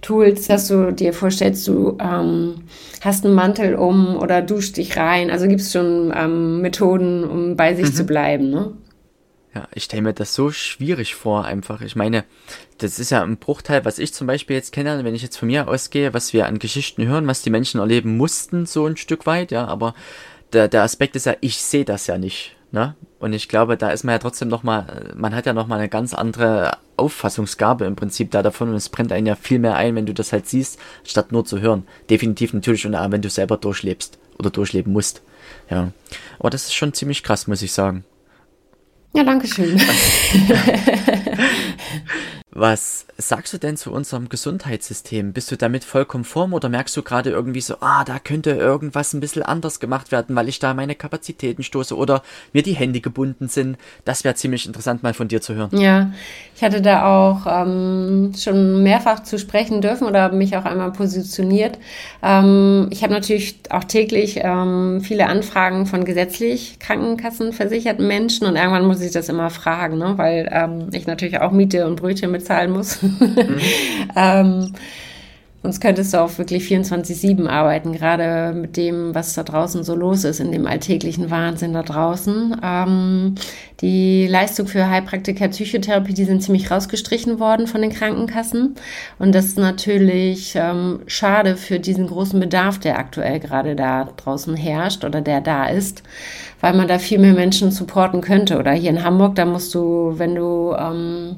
Tools, 0.00 0.46
dass 0.46 0.68
du 0.68 0.92
dir 0.92 1.12
vorstellst, 1.12 1.66
du 1.68 1.98
ähm, 2.00 2.62
hast 3.00 3.24
einen 3.24 3.34
Mantel 3.34 3.74
um 3.74 4.16
oder 4.16 4.42
duschst 4.42 4.76
dich 4.76 4.96
rein. 4.96 5.30
Also 5.30 5.46
gibt 5.46 5.60
es 5.60 5.72
schon 5.72 6.12
ähm, 6.16 6.60
Methoden, 6.60 7.24
um 7.24 7.56
bei 7.56 7.74
sich 7.74 7.86
mhm. 7.86 7.94
zu 7.94 8.04
bleiben. 8.04 8.50
Ne? 8.50 8.72
Ja, 9.54 9.66
ich 9.74 9.84
stelle 9.84 10.02
mir 10.02 10.12
das 10.12 10.34
so 10.34 10.50
schwierig 10.50 11.16
vor, 11.16 11.44
einfach. 11.44 11.80
Ich 11.80 11.96
meine, 11.96 12.24
das 12.78 12.98
ist 12.98 13.10
ja 13.10 13.22
ein 13.22 13.36
Bruchteil, 13.36 13.84
was 13.84 13.98
ich 13.98 14.14
zum 14.14 14.26
Beispiel 14.26 14.56
jetzt 14.56 14.72
kenne, 14.72 15.02
wenn 15.04 15.14
ich 15.14 15.22
jetzt 15.22 15.36
von 15.36 15.48
mir 15.48 15.66
ausgehe, 15.66 16.14
was 16.14 16.32
wir 16.32 16.46
an 16.46 16.60
Geschichten 16.60 17.06
hören, 17.06 17.26
was 17.26 17.42
die 17.42 17.50
Menschen 17.50 17.80
erleben 17.80 18.16
mussten, 18.16 18.64
so 18.66 18.86
ein 18.86 18.96
Stück 18.96 19.26
weit, 19.26 19.50
ja, 19.50 19.66
aber 19.66 19.94
der, 20.52 20.68
der 20.68 20.82
Aspekt 20.82 21.16
ist 21.16 21.26
ja, 21.26 21.34
ich 21.40 21.56
sehe 21.62 21.84
das 21.84 22.06
ja 22.06 22.16
nicht. 22.16 22.56
Ne? 22.72 22.94
Und 23.18 23.32
ich 23.32 23.48
glaube, 23.48 23.76
da 23.76 23.90
ist 23.90 24.04
man 24.04 24.14
ja 24.14 24.18
trotzdem 24.18 24.48
nochmal, 24.48 25.12
man 25.16 25.34
hat 25.34 25.46
ja 25.46 25.52
nochmal 25.52 25.78
eine 25.78 25.88
ganz 25.88 26.14
andere 26.14 26.78
Auffassungsgabe 26.96 27.84
im 27.84 27.96
Prinzip 27.96 28.30
da 28.30 28.42
davon 28.42 28.70
und 28.70 28.76
es 28.76 28.88
brennt 28.88 29.12
einen 29.12 29.26
ja 29.26 29.34
viel 29.34 29.58
mehr 29.58 29.74
ein, 29.74 29.96
wenn 29.96 30.06
du 30.06 30.14
das 30.14 30.32
halt 30.32 30.48
siehst, 30.48 30.78
statt 31.04 31.32
nur 31.32 31.44
zu 31.44 31.60
hören. 31.60 31.86
Definitiv 32.08 32.54
natürlich 32.54 32.86
und 32.86 32.94
auch 32.94 33.10
wenn 33.10 33.22
du 33.22 33.30
selber 33.30 33.56
durchlebst 33.56 34.18
oder 34.38 34.50
durchleben 34.50 34.92
musst. 34.92 35.22
Ja. 35.68 35.90
Aber 36.38 36.50
das 36.50 36.64
ist 36.64 36.74
schon 36.74 36.94
ziemlich 36.94 37.22
krass, 37.22 37.46
muss 37.46 37.62
ich 37.62 37.72
sagen. 37.72 38.04
Ja, 39.14 39.24
danke 39.24 39.48
schön. 39.48 39.76
Was 42.52 43.06
sagst 43.16 43.52
du 43.52 43.58
denn 43.58 43.76
zu 43.76 43.92
unserem 43.92 44.28
Gesundheitssystem? 44.28 45.32
Bist 45.32 45.52
du 45.52 45.56
damit 45.56 45.84
voll 45.84 46.04
konform 46.04 46.52
oder 46.52 46.68
merkst 46.68 46.96
du 46.96 47.02
gerade 47.02 47.30
irgendwie 47.30 47.60
so, 47.60 47.76
ah, 47.80 48.02
da 48.04 48.18
könnte 48.18 48.50
irgendwas 48.50 49.12
ein 49.12 49.20
bisschen 49.20 49.44
anders 49.44 49.78
gemacht 49.78 50.10
werden, 50.10 50.34
weil 50.34 50.48
ich 50.48 50.58
da 50.58 50.74
meine 50.74 50.96
Kapazitäten 50.96 51.62
stoße 51.62 51.96
oder 51.96 52.22
mir 52.52 52.64
die 52.64 52.72
Hände 52.72 53.00
gebunden 53.00 53.46
sind? 53.46 53.78
Das 54.04 54.24
wäre 54.24 54.34
ziemlich 54.34 54.66
interessant 54.66 55.04
mal 55.04 55.14
von 55.14 55.28
dir 55.28 55.40
zu 55.40 55.54
hören. 55.54 55.70
Ja, 55.78 56.10
ich 56.56 56.62
hatte 56.62 56.82
da 56.82 57.06
auch 57.06 57.46
ähm, 57.46 58.32
schon 58.36 58.82
mehrfach 58.82 59.22
zu 59.22 59.38
sprechen 59.38 59.80
dürfen 59.80 60.08
oder 60.08 60.32
mich 60.32 60.56
auch 60.56 60.64
einmal 60.64 60.90
positioniert. 60.90 61.78
Ähm, 62.20 62.88
ich 62.90 63.04
habe 63.04 63.12
natürlich 63.12 63.60
auch 63.70 63.84
täglich 63.84 64.40
ähm, 64.42 65.02
viele 65.02 65.28
Anfragen 65.28 65.86
von 65.86 66.04
gesetzlich 66.04 66.80
Krankenkassenversicherten 66.80 68.04
Menschen 68.04 68.48
und 68.48 68.56
irgendwann 68.56 68.86
muss 68.86 69.00
ich 69.02 69.12
das 69.12 69.28
immer 69.28 69.50
fragen, 69.50 69.98
ne? 69.98 70.14
weil 70.16 70.48
ähm, 70.50 70.88
ich 70.92 71.06
natürlich 71.06 71.40
auch 71.40 71.52
Miete 71.52 71.86
und 71.86 71.94
Brötchen 71.94 72.32
mit 72.32 72.40
bezahlen 72.50 72.72
muss. 72.72 73.02
Mhm. 73.02 73.58
ähm, 74.16 74.72
sonst 75.62 75.80
könntest 75.80 76.14
du 76.14 76.18
auch 76.18 76.38
wirklich 76.38 76.64
24-7 76.64 77.46
arbeiten, 77.46 77.92
gerade 77.92 78.52
mit 78.58 78.76
dem, 78.76 79.14
was 79.14 79.34
da 79.34 79.42
draußen 79.42 79.84
so 79.84 79.94
los 79.94 80.24
ist, 80.24 80.40
in 80.40 80.52
dem 80.52 80.66
alltäglichen 80.66 81.30
Wahnsinn 81.30 81.74
da 81.74 81.82
draußen. 81.82 82.56
Ähm, 82.62 83.34
die 83.82 84.26
Leistung 84.26 84.66
für 84.66 84.88
Heilpraktiker 84.88 85.48
Psychotherapie, 85.48 86.14
die 86.14 86.24
sind 86.24 86.42
ziemlich 86.42 86.70
rausgestrichen 86.70 87.38
worden 87.38 87.66
von 87.66 87.82
den 87.82 87.92
Krankenkassen. 87.92 88.74
Und 89.18 89.34
das 89.34 89.46
ist 89.46 89.58
natürlich 89.58 90.54
ähm, 90.56 91.00
schade 91.06 91.56
für 91.56 91.78
diesen 91.78 92.06
großen 92.06 92.40
Bedarf, 92.40 92.78
der 92.78 92.98
aktuell 92.98 93.38
gerade 93.38 93.76
da 93.76 94.08
draußen 94.16 94.56
herrscht 94.56 95.04
oder 95.04 95.20
der 95.20 95.40
da 95.40 95.66
ist, 95.66 96.02
weil 96.60 96.74
man 96.74 96.88
da 96.88 96.98
viel 96.98 97.18
mehr 97.18 97.34
Menschen 97.34 97.70
supporten 97.70 98.22
könnte. 98.22 98.58
Oder 98.58 98.72
hier 98.72 98.90
in 98.90 99.04
Hamburg, 99.04 99.34
da 99.34 99.44
musst 99.44 99.74
du, 99.74 100.14
wenn 100.16 100.34
du 100.34 100.74
ähm, 100.78 101.36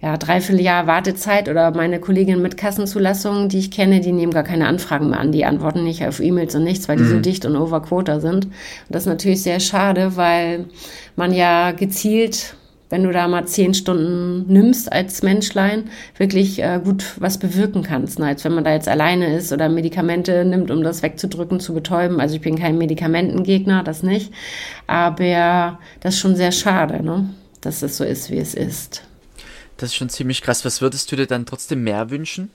ja, 0.00 0.16
dreiviertel 0.16 0.62
Jahr 0.62 0.86
Wartezeit 0.86 1.48
oder 1.48 1.72
meine 1.72 1.98
Kolleginnen 1.98 2.40
mit 2.40 2.56
Kassenzulassungen, 2.56 3.48
die 3.48 3.58
ich 3.58 3.72
kenne, 3.72 4.00
die 4.00 4.12
nehmen 4.12 4.32
gar 4.32 4.44
keine 4.44 4.68
Anfragen 4.68 5.10
mehr 5.10 5.18
an. 5.18 5.32
Die 5.32 5.44
antworten 5.44 5.82
nicht 5.82 6.06
auf 6.06 6.20
E-Mails 6.20 6.54
und 6.54 6.62
nichts, 6.62 6.88
weil 6.88 6.98
die 6.98 7.02
mhm. 7.02 7.10
so 7.10 7.20
dicht 7.20 7.44
und 7.44 7.56
overquota 7.56 8.20
sind. 8.20 8.44
Und 8.44 8.52
das 8.90 9.02
ist 9.02 9.08
natürlich 9.08 9.42
sehr 9.42 9.58
schade, 9.58 10.16
weil 10.16 10.66
man 11.16 11.32
ja 11.32 11.72
gezielt, 11.72 12.54
wenn 12.90 13.02
du 13.02 13.10
da 13.10 13.26
mal 13.26 13.46
zehn 13.46 13.74
Stunden 13.74 14.44
nimmst 14.46 14.92
als 14.92 15.24
Menschlein, 15.24 15.90
wirklich 16.16 16.62
äh, 16.62 16.80
gut 16.82 17.04
was 17.18 17.38
bewirken 17.38 17.82
kannst. 17.82 18.20
Ne? 18.20 18.26
Als 18.26 18.44
wenn 18.44 18.54
man 18.54 18.62
da 18.62 18.72
jetzt 18.72 18.88
alleine 18.88 19.36
ist 19.36 19.52
oder 19.52 19.68
Medikamente 19.68 20.44
nimmt, 20.44 20.70
um 20.70 20.84
das 20.84 21.02
wegzudrücken, 21.02 21.58
zu 21.58 21.74
betäuben. 21.74 22.20
Also 22.20 22.36
ich 22.36 22.40
bin 22.40 22.56
kein 22.56 22.78
Medikamentengegner, 22.78 23.82
das 23.82 24.04
nicht. 24.04 24.32
Aber 24.86 25.80
das 25.98 26.14
ist 26.14 26.20
schon 26.20 26.36
sehr 26.36 26.52
schade, 26.52 27.02
ne? 27.02 27.28
dass 27.60 27.82
es 27.82 27.96
so 27.96 28.04
ist, 28.04 28.30
wie 28.30 28.38
es 28.38 28.54
ist. 28.54 29.07
Das 29.78 29.90
ist 29.90 29.94
schon 29.94 30.10
ziemlich 30.10 30.42
krass. 30.42 30.64
Was 30.64 30.82
würdest 30.82 31.10
du 31.10 31.16
dir 31.16 31.26
dann 31.26 31.46
trotzdem 31.46 31.82
mehr 31.82 32.10
wünschen? 32.10 32.50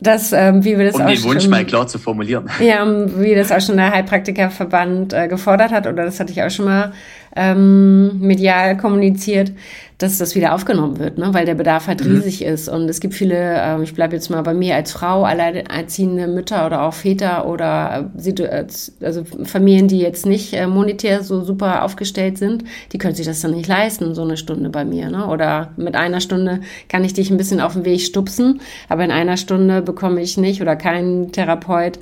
Das, 0.00 0.32
ähm, 0.32 0.64
wie 0.64 0.78
wir 0.78 0.86
das 0.86 0.94
um 0.94 1.02
auch 1.02 1.06
den 1.06 1.22
Wunsch 1.24 1.42
schon, 1.42 1.50
mal 1.50 1.64
klar 1.64 1.86
zu 1.86 1.98
formulieren. 1.98 2.48
Ja, 2.60 2.86
wie 3.20 3.34
das 3.34 3.50
auch 3.50 3.60
schon 3.60 3.76
der 3.76 3.92
Heilpraktikerverband 3.92 5.12
äh, 5.12 5.28
gefordert 5.28 5.72
hat, 5.72 5.86
oder 5.86 6.04
das 6.04 6.20
hatte 6.20 6.32
ich 6.32 6.42
auch 6.42 6.50
schon 6.50 6.66
mal 6.66 6.92
ähm, 7.34 8.20
medial 8.20 8.76
kommuniziert, 8.76 9.52
dass 9.98 10.16
das 10.16 10.36
wieder 10.36 10.54
aufgenommen 10.54 11.00
wird, 11.00 11.18
ne? 11.18 11.34
weil 11.34 11.44
der 11.44 11.56
Bedarf 11.56 11.88
halt 11.88 12.04
mhm. 12.04 12.14
riesig 12.14 12.42
ist. 12.42 12.68
Und 12.68 12.88
es 12.88 13.00
gibt 13.00 13.14
viele, 13.14 13.60
ähm, 13.60 13.82
ich 13.82 13.94
bleibe 13.94 14.14
jetzt 14.14 14.30
mal 14.30 14.42
bei 14.42 14.54
mir 14.54 14.76
als 14.76 14.92
Frau, 14.92 15.24
alleinerziehende 15.24 16.28
Mütter 16.28 16.64
oder 16.66 16.82
auch 16.82 16.94
Väter 16.94 17.48
oder 17.48 18.08
äh, 18.24 18.66
also 19.02 19.24
Familien, 19.44 19.88
die 19.88 19.98
jetzt 19.98 20.24
nicht 20.24 20.54
äh, 20.54 20.68
monetär 20.68 21.24
so 21.24 21.42
super 21.42 21.82
aufgestellt 21.84 22.38
sind, 22.38 22.62
die 22.92 22.98
können 22.98 23.16
sich 23.16 23.26
das 23.26 23.40
dann 23.40 23.50
nicht 23.50 23.66
leisten, 23.66 24.14
so 24.14 24.22
eine 24.22 24.36
Stunde 24.36 24.70
bei 24.70 24.84
mir. 24.84 25.10
Ne? 25.10 25.26
Oder 25.26 25.72
mit 25.76 25.96
einer 25.96 26.20
Stunde 26.20 26.60
kann 26.88 27.02
ich 27.02 27.14
dich 27.14 27.30
ein 27.30 27.36
bisschen 27.36 27.60
auf 27.60 27.72
den 27.72 27.84
Weg 27.84 28.00
stupsen, 28.00 28.60
aber 28.88 29.04
in 29.04 29.10
einer 29.10 29.36
Stunde 29.36 29.82
bekomme 29.82 30.22
ich 30.22 30.36
nicht 30.36 30.62
oder 30.62 30.76
kein 30.76 31.32
Therapeut 31.32 31.98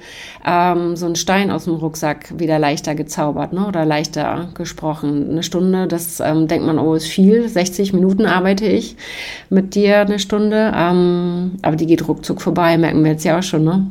ähm, 0.47 0.97
so 0.97 1.07
einen 1.07 1.17
Stein 1.17 1.51
aus 1.51 1.65
dem 1.65 1.77
Rucksack 1.77 2.39
wieder 2.39 2.59
leichter 2.59 2.95
gezaubert 2.95 3.55
ne? 3.55 3.67
oder 3.67 3.87
leichter 3.87 4.51
gesprochen. 4.53 5.31
Eine 5.31 5.43
Stunde, 5.43 5.87
das 5.87 6.21
ähm, 6.21 6.47
denkt 6.47 6.67
man, 6.67 6.79
oh, 6.79 6.95
ist 6.95 7.07
viel, 7.07 7.49
60 7.49 7.86
60 7.87 7.93
Minuten 7.93 8.27
arbeite 8.27 8.67
ich 8.67 8.97
mit 9.51 9.75
dir 9.75 10.01
eine 10.01 10.19
Stunde. 10.19 10.73
Ähm, 10.75 11.53
aber 11.63 11.77
die 11.77 11.87
geht 11.87 12.07
ruckzuck 12.09 12.43
vorbei, 12.43 12.77
merken 12.79 13.05
wir 13.05 13.13
jetzt 13.13 13.25
ja 13.25 13.39
auch 13.39 13.43
schon, 13.43 13.65
ne? 13.65 13.91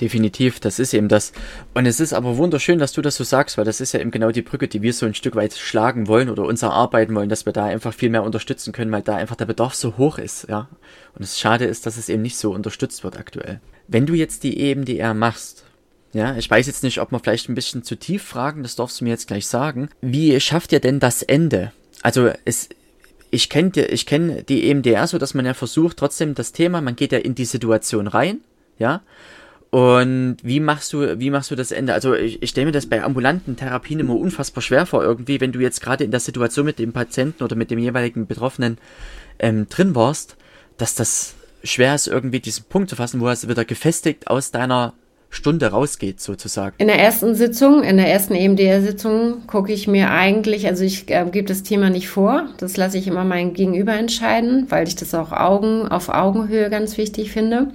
Definitiv, 0.00 0.60
das 0.60 0.78
ist 0.78 0.94
eben 0.94 1.08
das. 1.08 1.32
Und 1.74 1.86
es 1.86 1.98
ist 1.98 2.12
aber 2.12 2.36
wunderschön, 2.36 2.78
dass 2.78 2.92
du 2.92 3.02
das 3.02 3.16
so 3.16 3.24
sagst, 3.24 3.58
weil 3.58 3.64
das 3.64 3.80
ist 3.80 3.92
ja 3.92 4.00
eben 4.00 4.12
genau 4.12 4.30
die 4.30 4.42
Brücke, 4.42 4.68
die 4.68 4.80
wir 4.80 4.92
so 4.92 5.06
ein 5.06 5.14
Stück 5.14 5.34
weit 5.34 5.54
schlagen 5.54 6.06
wollen 6.06 6.30
oder 6.30 6.44
uns 6.44 6.62
erarbeiten 6.62 7.16
wollen, 7.16 7.28
dass 7.28 7.46
wir 7.46 7.52
da 7.52 7.64
einfach 7.64 7.92
viel 7.92 8.08
mehr 8.10 8.22
unterstützen 8.22 8.72
können, 8.72 8.92
weil 8.92 9.02
da 9.02 9.16
einfach 9.16 9.34
der 9.34 9.46
Bedarf 9.46 9.74
so 9.74 9.96
hoch 9.96 10.18
ist, 10.18 10.46
ja. 10.48 10.68
Und 11.16 11.24
es 11.24 11.40
schade 11.40 11.64
ist, 11.64 11.84
dass 11.84 11.96
es 11.96 12.08
eben 12.08 12.22
nicht 12.22 12.36
so 12.36 12.52
unterstützt 12.54 13.02
wird 13.02 13.18
aktuell. 13.18 13.60
Wenn 13.88 14.06
du 14.06 14.14
jetzt 14.14 14.44
die 14.44 14.70
EMDR 14.70 15.14
machst, 15.14 15.64
Ja, 16.14 16.36
ich 16.36 16.48
weiß 16.50 16.66
jetzt 16.68 16.82
nicht, 16.84 17.00
ob 17.00 17.10
wir 17.12 17.18
vielleicht 17.18 17.48
ein 17.50 17.54
bisschen 17.54 17.82
zu 17.82 17.96
tief 17.96 18.22
fragen, 18.22 18.62
das 18.62 18.76
darfst 18.76 19.00
du 19.00 19.04
mir 19.04 19.10
jetzt 19.10 19.26
gleich 19.26 19.46
sagen. 19.46 19.90
Wie 20.00 20.38
schafft 20.40 20.72
ihr 20.72 20.80
denn 20.80 21.00
das 21.00 21.22
Ende? 21.22 21.72
Also 22.08 22.30
es, 22.46 22.70
ich 23.30 23.50
kenne 23.50 23.70
ich 23.84 24.06
kenn 24.06 24.42
die 24.48 24.70
EMDR 24.70 25.06
so, 25.06 25.18
dass 25.18 25.34
man 25.34 25.44
ja 25.44 25.52
versucht, 25.52 25.98
trotzdem 25.98 26.34
das 26.34 26.52
Thema, 26.52 26.80
man 26.80 26.96
geht 26.96 27.12
ja 27.12 27.18
in 27.18 27.34
die 27.34 27.44
Situation 27.44 28.06
rein, 28.06 28.40
ja. 28.78 29.02
Und 29.68 30.38
wie 30.42 30.58
machst 30.58 30.94
du, 30.94 31.20
wie 31.20 31.28
machst 31.28 31.50
du 31.50 31.54
das 31.54 31.70
Ende? 31.70 31.92
Also 31.92 32.14
ich, 32.14 32.42
ich 32.42 32.48
stelle 32.48 32.64
mir 32.64 32.72
das 32.72 32.86
bei 32.86 33.02
ambulanten 33.02 33.56
Therapien 33.56 34.00
immer 34.00 34.16
unfassbar 34.16 34.62
schwer 34.62 34.86
vor, 34.86 35.04
irgendwie, 35.04 35.42
wenn 35.42 35.52
du 35.52 35.60
jetzt 35.60 35.82
gerade 35.82 36.02
in 36.02 36.10
der 36.10 36.20
Situation 36.20 36.64
mit 36.64 36.78
dem 36.78 36.94
Patienten 36.94 37.44
oder 37.44 37.56
mit 37.56 37.70
dem 37.70 37.78
jeweiligen 37.78 38.26
Betroffenen 38.26 38.78
ähm, 39.38 39.68
drin 39.68 39.94
warst, 39.94 40.38
dass 40.78 40.94
das 40.94 41.34
schwer 41.62 41.94
ist, 41.94 42.06
irgendwie 42.06 42.40
diesen 42.40 42.64
Punkt 42.70 42.88
zu 42.88 42.96
fassen, 42.96 43.20
wo 43.20 43.28
er 43.28 43.36
wieder 43.42 43.66
gefestigt 43.66 44.28
aus 44.28 44.50
deiner 44.50 44.94
Stunde 45.30 45.66
rausgeht, 45.66 46.20
sozusagen. 46.20 46.74
In 46.78 46.86
der 46.86 46.98
ersten 46.98 47.34
Sitzung, 47.34 47.82
in 47.82 47.96
der 47.98 48.10
ersten 48.10 48.34
EMDR-Sitzung 48.34 49.46
gucke 49.46 49.72
ich 49.72 49.86
mir 49.86 50.10
eigentlich, 50.10 50.66
also 50.66 50.84
ich 50.84 51.10
äh, 51.10 51.26
gebe 51.30 51.46
das 51.46 51.62
Thema 51.62 51.90
nicht 51.90 52.08
vor, 52.08 52.48
das 52.58 52.76
lasse 52.76 52.98
ich 52.98 53.06
immer 53.06 53.24
mein 53.24 53.52
Gegenüber 53.52 53.92
entscheiden, 53.92 54.66
weil 54.70 54.88
ich 54.88 54.96
das 54.96 55.14
auch 55.14 55.32
Augen 55.32 55.86
auf 55.88 56.08
Augenhöhe 56.08 56.70
ganz 56.70 56.96
wichtig 56.96 57.30
finde. 57.30 57.68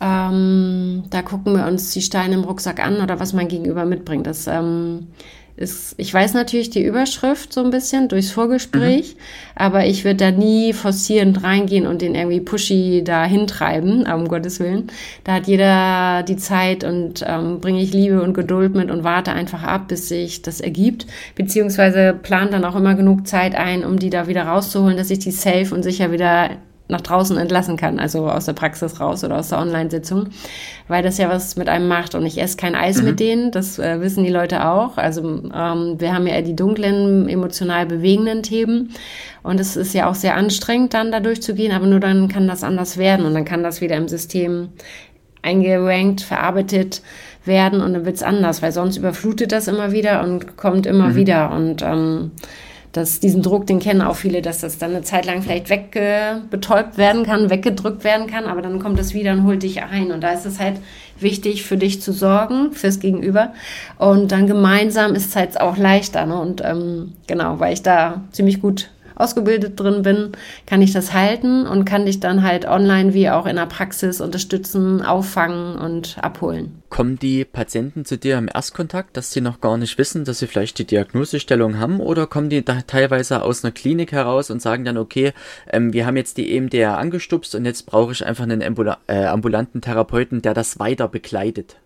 Ähm, 0.00 1.04
da 1.10 1.22
gucken 1.22 1.56
wir 1.56 1.66
uns 1.66 1.90
die 1.92 2.02
Steine 2.02 2.34
im 2.34 2.44
Rucksack 2.44 2.84
an 2.84 3.00
oder 3.00 3.18
was 3.18 3.32
mein 3.32 3.48
Gegenüber 3.48 3.84
mitbringt. 3.84 4.26
Das 4.26 4.46
ähm, 4.46 5.08
ist, 5.56 5.94
ich 5.96 6.12
weiß 6.12 6.34
natürlich 6.34 6.68
die 6.68 6.84
Überschrift 6.84 7.52
so 7.52 7.64
ein 7.64 7.70
bisschen 7.70 8.08
durchs 8.08 8.30
Vorgespräch, 8.30 9.14
mhm. 9.14 9.20
aber 9.54 9.86
ich 9.86 10.04
würde 10.04 10.16
da 10.16 10.30
nie 10.30 10.74
forcierend 10.74 11.42
reingehen 11.42 11.86
und 11.86 12.02
den 12.02 12.14
irgendwie 12.14 12.40
pushy 12.40 13.02
da 13.02 13.24
hintreiben, 13.24 14.06
um 14.06 14.28
Gottes 14.28 14.60
Willen. 14.60 14.88
Da 15.24 15.34
hat 15.34 15.46
jeder 15.46 16.22
die 16.24 16.36
Zeit 16.36 16.84
und 16.84 17.24
ähm, 17.26 17.60
bringe 17.60 17.80
ich 17.80 17.92
Liebe 17.92 18.22
und 18.22 18.34
Geduld 18.34 18.74
mit 18.74 18.90
und 18.90 19.02
warte 19.02 19.32
einfach 19.32 19.62
ab, 19.62 19.88
bis 19.88 20.08
sich 20.08 20.42
das 20.42 20.60
ergibt. 20.60 21.06
Beziehungsweise 21.34 22.12
plant 22.12 22.52
dann 22.52 22.64
auch 22.64 22.76
immer 22.76 22.94
genug 22.94 23.26
Zeit 23.26 23.54
ein, 23.54 23.84
um 23.84 23.98
die 23.98 24.10
da 24.10 24.28
wieder 24.28 24.42
rauszuholen, 24.42 24.98
dass 24.98 25.10
ich 25.10 25.20
die 25.20 25.30
safe 25.30 25.74
und 25.74 25.82
sicher 25.82 26.12
wieder 26.12 26.50
nach 26.88 27.00
draußen 27.00 27.36
entlassen 27.36 27.76
kann, 27.76 27.98
also 27.98 28.28
aus 28.28 28.44
der 28.44 28.52
Praxis 28.52 29.00
raus 29.00 29.24
oder 29.24 29.38
aus 29.38 29.48
der 29.48 29.58
Online-Sitzung, 29.58 30.28
weil 30.88 31.02
das 31.02 31.18
ja 31.18 31.28
was 31.28 31.56
mit 31.56 31.68
einem 31.68 31.88
macht. 31.88 32.14
Und 32.14 32.24
ich 32.26 32.40
esse 32.40 32.56
kein 32.56 32.74
Eis 32.74 32.98
mhm. 32.98 33.04
mit 33.04 33.20
denen, 33.20 33.50
das 33.50 33.78
äh, 33.78 34.00
wissen 34.00 34.22
die 34.22 34.30
Leute 34.30 34.66
auch. 34.66 34.96
Also 34.96 35.22
ähm, 35.22 35.96
wir 35.98 36.14
haben 36.14 36.26
ja 36.26 36.34
eher 36.34 36.42
die 36.42 36.54
dunklen, 36.54 37.28
emotional 37.28 37.86
bewegenden 37.86 38.42
Themen. 38.42 38.90
Und 39.42 39.58
es 39.60 39.76
ist 39.76 39.94
ja 39.94 40.08
auch 40.08 40.14
sehr 40.14 40.36
anstrengend, 40.36 40.94
dann 40.94 41.10
da 41.10 41.20
durchzugehen, 41.20 41.72
aber 41.72 41.86
nur 41.86 42.00
dann 42.00 42.28
kann 42.28 42.46
das 42.46 42.62
anders 42.62 42.98
werden 42.98 43.26
und 43.26 43.34
dann 43.34 43.44
kann 43.44 43.62
das 43.62 43.80
wieder 43.80 43.96
im 43.96 44.08
System 44.08 44.68
eingerankt, 45.42 46.20
verarbeitet 46.20 47.02
werden 47.44 47.80
und 47.80 47.94
dann 47.94 48.04
wird's 48.04 48.22
anders, 48.22 48.62
weil 48.62 48.72
sonst 48.72 48.96
überflutet 48.96 49.52
das 49.52 49.68
immer 49.68 49.92
wieder 49.92 50.22
und 50.22 50.56
kommt 50.56 50.86
immer 50.86 51.10
mhm. 51.10 51.14
wieder. 51.14 51.52
Und 51.52 51.82
ähm, 51.82 52.32
dass 52.96 53.20
diesen 53.20 53.42
Druck, 53.42 53.66
den 53.66 53.78
kennen 53.78 54.00
auch 54.00 54.16
viele, 54.16 54.40
dass 54.40 54.60
das 54.60 54.78
dann 54.78 54.90
eine 54.90 55.02
Zeit 55.02 55.26
lang 55.26 55.42
vielleicht 55.42 55.68
wegbetäubt 55.68 56.96
werden 56.96 57.24
kann, 57.24 57.50
weggedrückt 57.50 58.04
werden 58.04 58.26
kann, 58.26 58.44
aber 58.44 58.62
dann 58.62 58.78
kommt 58.78 58.98
es 58.98 59.12
wieder 59.12 59.32
und 59.32 59.44
holt 59.44 59.62
dich 59.62 59.82
ein. 59.82 60.12
Und 60.12 60.22
da 60.22 60.30
ist 60.30 60.46
es 60.46 60.58
halt 60.58 60.76
wichtig, 61.20 61.64
für 61.64 61.76
dich 61.76 62.00
zu 62.00 62.12
sorgen, 62.12 62.72
fürs 62.72 63.00
Gegenüber. 63.00 63.52
Und 63.98 64.32
dann 64.32 64.46
gemeinsam 64.46 65.14
ist 65.14 65.28
es 65.28 65.36
halt 65.36 65.60
auch 65.60 65.76
leichter. 65.76 66.24
Ne? 66.24 66.40
Und 66.40 66.62
ähm, 66.64 67.12
genau, 67.26 67.60
weil 67.60 67.74
ich 67.74 67.82
da 67.82 68.22
ziemlich 68.32 68.62
gut 68.62 68.90
ausgebildet 69.16 69.78
drin 69.80 70.02
bin, 70.02 70.32
kann 70.66 70.82
ich 70.82 70.92
das 70.92 71.12
halten 71.12 71.66
und 71.66 71.84
kann 71.84 72.06
dich 72.06 72.20
dann 72.20 72.42
halt 72.42 72.66
online 72.66 73.14
wie 73.14 73.30
auch 73.30 73.46
in 73.46 73.56
der 73.56 73.66
Praxis 73.66 74.20
unterstützen, 74.20 75.02
auffangen 75.02 75.76
und 75.76 76.18
abholen. 76.20 76.82
Kommen 76.88 77.18
die 77.18 77.44
Patienten 77.44 78.04
zu 78.04 78.16
dir 78.16 78.38
im 78.38 78.48
Erstkontakt, 78.52 79.16
dass 79.16 79.32
sie 79.32 79.40
noch 79.40 79.60
gar 79.60 79.76
nicht 79.76 79.98
wissen, 79.98 80.24
dass 80.24 80.38
sie 80.38 80.46
vielleicht 80.46 80.78
die 80.78 80.86
Diagnosestellung 80.86 81.78
haben 81.78 82.00
oder 82.00 82.26
kommen 82.26 82.50
die 82.50 82.64
da 82.64 82.82
teilweise 82.86 83.42
aus 83.42 83.64
einer 83.64 83.72
Klinik 83.72 84.12
heraus 84.12 84.50
und 84.50 84.62
sagen 84.62 84.84
dann, 84.84 84.96
okay, 84.96 85.32
ähm, 85.70 85.92
wir 85.92 86.06
haben 86.06 86.16
jetzt 86.16 86.36
die 86.36 86.56
EMDR 86.56 86.98
angestupst 86.98 87.54
und 87.54 87.64
jetzt 87.64 87.86
brauche 87.86 88.12
ich 88.12 88.24
einfach 88.24 88.44
einen 88.44 88.62
Ambula 88.62 88.98
äh, 89.08 89.24
ambulanten 89.26 89.80
Therapeuten, 89.80 90.42
der 90.42 90.54
das 90.54 90.78
weiter 90.78 91.08
begleitet? 91.08 91.76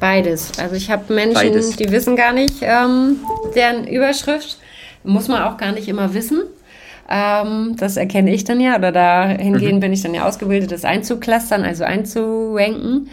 Beides. 0.00 0.58
Also 0.58 0.74
ich 0.74 0.90
habe 0.90 1.12
Menschen, 1.12 1.34
Beides. 1.34 1.76
die 1.76 1.90
wissen 1.90 2.16
gar 2.16 2.32
nicht 2.32 2.56
ähm, 2.60 3.18
deren 3.54 3.86
Überschrift. 3.86 4.58
Muss 5.04 5.28
man 5.28 5.42
auch 5.42 5.56
gar 5.56 5.72
nicht 5.72 5.88
immer 5.88 6.12
wissen. 6.14 6.42
Ähm, 7.10 7.74
das 7.76 7.96
erkenne 7.96 8.32
ich 8.32 8.44
dann 8.44 8.60
ja, 8.60 8.76
oder 8.76 8.92
dahingehend 8.92 9.76
mhm. 9.76 9.80
bin 9.80 9.92
ich 9.92 10.02
dann 10.02 10.14
ja 10.14 10.26
ausgebildet, 10.26 10.70
das 10.70 10.84
einzuklustern, 10.84 11.64
also 11.64 11.82
einzuranken. 11.82 13.08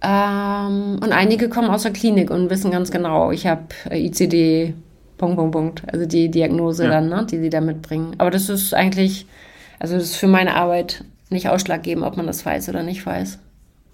Ähm, 0.00 1.00
und 1.02 1.12
einige 1.12 1.48
kommen 1.48 1.68
aus 1.68 1.82
der 1.82 1.92
Klinik 1.92 2.30
und 2.30 2.50
wissen 2.50 2.70
ganz 2.70 2.90
genau, 2.92 3.32
ich 3.32 3.46
habe 3.48 3.62
äh, 3.90 4.06
ICD, 4.06 4.74
Punkt, 5.18 5.36
Punkt, 5.36 5.52
Punkt, 5.52 5.82
also 5.92 6.06
die 6.06 6.30
Diagnose 6.30 6.84
ja. 6.84 6.90
dann, 6.90 7.08
ne, 7.08 7.26
die 7.28 7.38
sie 7.38 7.50
da 7.50 7.60
mitbringen. 7.60 8.14
Aber 8.18 8.30
das 8.30 8.48
ist 8.48 8.74
eigentlich, 8.74 9.26
also 9.80 9.94
das 9.94 10.04
ist 10.04 10.16
für 10.16 10.28
meine 10.28 10.54
Arbeit 10.54 11.04
nicht 11.28 11.48
ausschlaggebend, 11.48 12.04
ob 12.04 12.16
man 12.16 12.26
das 12.26 12.46
weiß 12.46 12.68
oder 12.68 12.84
nicht 12.84 13.04
weiß. 13.04 13.38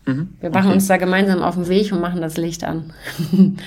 Mhm. 0.06 0.28
Wir 0.40 0.50
machen 0.50 0.66
okay. 0.66 0.74
uns 0.74 0.86
da 0.88 0.98
gemeinsam 0.98 1.42
auf 1.42 1.54
den 1.54 1.68
Weg 1.68 1.92
und 1.92 2.00
machen 2.00 2.20
das 2.20 2.36
Licht 2.36 2.64
an. 2.64 2.92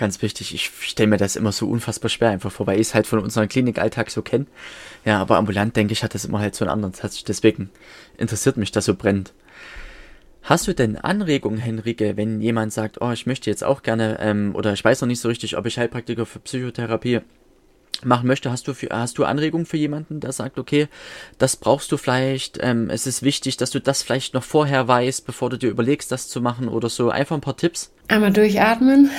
Ganz 0.00 0.22
wichtig, 0.22 0.54
ich 0.54 0.70
stelle 0.80 1.10
mir 1.10 1.18
das 1.18 1.36
immer 1.36 1.52
so 1.52 1.68
unfassbar 1.68 2.08
schwer 2.08 2.30
einfach 2.30 2.50
vor, 2.50 2.66
weil 2.66 2.80
ich 2.80 2.88
es 2.88 2.94
halt 2.94 3.06
von 3.06 3.18
unserem 3.18 3.50
Klinikalltag 3.50 4.10
so 4.10 4.22
kenne. 4.22 4.46
Ja, 5.04 5.20
aber 5.20 5.36
ambulant, 5.36 5.76
denke 5.76 5.92
ich, 5.92 6.02
hat 6.02 6.14
das 6.14 6.24
immer 6.24 6.38
halt 6.38 6.54
so 6.54 6.64
einen 6.64 6.72
anderen 6.72 6.94
Touch. 6.94 7.22
Deswegen 7.28 7.68
interessiert 8.16 8.56
mich 8.56 8.72
das 8.72 8.86
so 8.86 8.94
brennend. 8.94 9.34
Hast 10.42 10.66
du 10.66 10.72
denn 10.72 10.96
Anregungen, 10.96 11.58
Henrike, 11.58 12.16
wenn 12.16 12.40
jemand 12.40 12.72
sagt, 12.72 13.02
oh, 13.02 13.10
ich 13.10 13.26
möchte 13.26 13.50
jetzt 13.50 13.62
auch 13.62 13.82
gerne, 13.82 14.16
ähm, 14.22 14.54
oder 14.54 14.72
ich 14.72 14.82
weiß 14.82 15.02
noch 15.02 15.06
nicht 15.06 15.20
so 15.20 15.28
richtig, 15.28 15.58
ob 15.58 15.66
ich 15.66 15.76
Heilpraktiker 15.76 16.24
für 16.24 16.38
Psychotherapie 16.38 17.20
machen 18.02 18.26
möchte, 18.26 18.50
hast 18.50 18.66
du, 18.68 18.72
für, 18.72 18.88
hast 18.90 19.18
du 19.18 19.26
Anregungen 19.26 19.66
für 19.66 19.76
jemanden, 19.76 20.20
der 20.20 20.32
sagt, 20.32 20.58
okay, 20.58 20.88
das 21.36 21.56
brauchst 21.56 21.92
du 21.92 21.98
vielleicht, 21.98 22.58
ähm, 22.62 22.88
es 22.88 23.06
ist 23.06 23.22
wichtig, 23.22 23.58
dass 23.58 23.70
du 23.70 23.82
das 23.82 24.02
vielleicht 24.02 24.32
noch 24.32 24.44
vorher 24.44 24.88
weißt, 24.88 25.26
bevor 25.26 25.50
du 25.50 25.58
dir 25.58 25.68
überlegst, 25.68 26.10
das 26.10 26.28
zu 26.28 26.40
machen 26.40 26.68
oder 26.68 26.88
so. 26.88 27.10
Einfach 27.10 27.36
ein 27.36 27.42
paar 27.42 27.58
Tipps. 27.58 27.92
Einmal 28.08 28.32
durchatmen, 28.32 29.10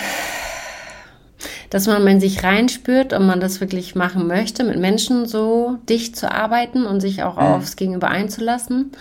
dass 1.69 1.87
man 1.87 2.05
in 2.07 2.19
sich 2.19 2.43
reinspürt 2.43 3.13
und 3.13 3.25
man 3.25 3.39
das 3.39 3.61
wirklich 3.61 3.95
machen 3.95 4.27
möchte, 4.27 4.63
mit 4.63 4.79
Menschen 4.79 5.25
so 5.25 5.77
dicht 5.89 6.15
zu 6.15 6.31
arbeiten 6.31 6.85
und 6.85 6.99
sich 7.01 7.23
auch 7.23 7.35
mhm. 7.35 7.41
aufs 7.41 7.75
Gegenüber 7.75 8.09
einzulassen 8.09 8.91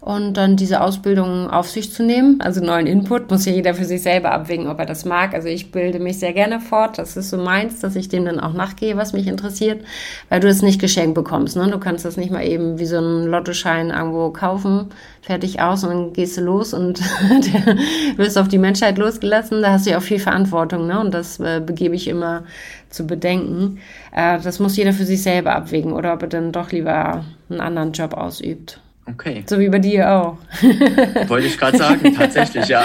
und 0.00 0.34
dann 0.34 0.56
diese 0.56 0.82
Ausbildung 0.82 1.50
auf 1.50 1.68
sich 1.68 1.92
zu 1.92 2.04
nehmen. 2.04 2.40
Also 2.40 2.60
neuen 2.60 2.86
Input 2.86 3.28
muss 3.28 3.44
ja 3.44 3.52
jeder 3.52 3.74
für 3.74 3.84
sich 3.84 4.02
selber 4.02 4.30
abwägen, 4.30 4.68
ob 4.68 4.78
er 4.78 4.86
das 4.86 5.04
mag. 5.04 5.34
Also 5.34 5.48
ich 5.48 5.72
bilde 5.72 5.98
mich 5.98 6.20
sehr 6.20 6.32
gerne 6.32 6.60
fort. 6.60 6.98
Das 6.98 7.16
ist 7.16 7.30
so 7.30 7.36
meins, 7.36 7.80
dass 7.80 7.96
ich 7.96 8.08
dem 8.08 8.24
dann 8.24 8.38
auch 8.38 8.52
nachgehe, 8.52 8.96
was 8.96 9.12
mich 9.12 9.26
interessiert, 9.26 9.84
weil 10.28 10.38
du 10.38 10.48
es 10.48 10.62
nicht 10.62 10.80
geschenkt 10.80 11.16
bekommst. 11.16 11.56
Ne? 11.56 11.68
Du 11.68 11.78
kannst 11.78 12.04
das 12.04 12.16
nicht 12.16 12.30
mal 12.30 12.46
eben 12.46 12.78
wie 12.78 12.86
so 12.86 12.98
einen 12.98 13.26
Lottoschein 13.26 13.90
irgendwo 13.90 14.30
kaufen, 14.30 14.90
fertig 15.22 15.60
aus 15.60 15.82
und 15.82 15.90
dann 15.90 16.12
gehst 16.12 16.36
du 16.36 16.42
los 16.42 16.72
und 16.72 17.00
wirst 18.16 18.38
auf 18.38 18.46
die 18.46 18.58
Menschheit 18.58 18.98
losgelassen. 18.98 19.60
Da 19.60 19.72
hast 19.72 19.86
du 19.86 19.90
ja 19.90 19.98
auch 19.98 20.02
viel 20.02 20.20
Verantwortung 20.20 20.86
ne? 20.86 21.00
und 21.00 21.14
das 21.14 21.40
äh, 21.40 21.60
begebe 21.60 21.96
ich 21.96 22.06
immer 22.06 22.44
zu 22.90 23.08
bedenken. 23.08 23.78
Äh, 24.12 24.38
das 24.40 24.60
muss 24.60 24.76
jeder 24.76 24.92
für 24.92 25.04
sich 25.04 25.22
selber 25.22 25.56
abwägen 25.56 25.92
oder 25.92 26.12
ob 26.12 26.22
er 26.22 26.28
dann 26.28 26.52
doch 26.52 26.70
lieber 26.70 27.24
einen 27.50 27.60
anderen 27.60 27.90
Job 27.90 28.14
ausübt. 28.14 28.80
Okay. 29.08 29.44
So 29.46 29.58
wie 29.58 29.68
bei 29.68 29.78
dir 29.78 30.10
auch. 30.10 30.36
Wollte 31.28 31.46
ich 31.46 31.58
gerade 31.58 31.78
sagen, 31.78 32.14
tatsächlich, 32.14 32.66
ja. 32.66 32.84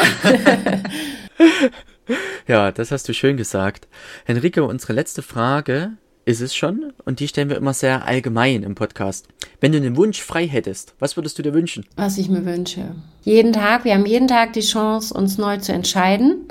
ja, 2.47 2.71
das 2.71 2.91
hast 2.91 3.09
du 3.09 3.13
schön 3.13 3.37
gesagt. 3.37 3.87
Henrike, 4.25 4.63
unsere 4.63 4.93
letzte 4.93 5.21
Frage 5.21 5.91
ist 6.25 6.41
es 6.41 6.55
schon 6.55 6.93
und 7.05 7.19
die 7.19 7.27
stellen 7.27 7.49
wir 7.49 7.57
immer 7.57 7.73
sehr 7.73 8.05
allgemein 8.05 8.61
im 8.63 8.75
Podcast. 8.75 9.27
Wenn 9.59 9.71
du 9.71 9.79
einen 9.79 9.97
Wunsch 9.97 10.21
frei 10.21 10.47
hättest, 10.47 10.93
was 10.99 11.17
würdest 11.17 11.39
du 11.39 11.43
dir 11.43 11.53
wünschen? 11.53 11.85
Was 11.95 12.19
ich 12.19 12.29
mir 12.29 12.45
wünsche. 12.45 12.95
Jeden 13.23 13.53
Tag, 13.53 13.85
wir 13.85 13.93
haben 13.93 14.05
jeden 14.05 14.27
Tag 14.27 14.53
die 14.53 14.61
Chance, 14.61 15.13
uns 15.13 15.39
neu 15.39 15.57
zu 15.57 15.73
entscheiden 15.73 16.47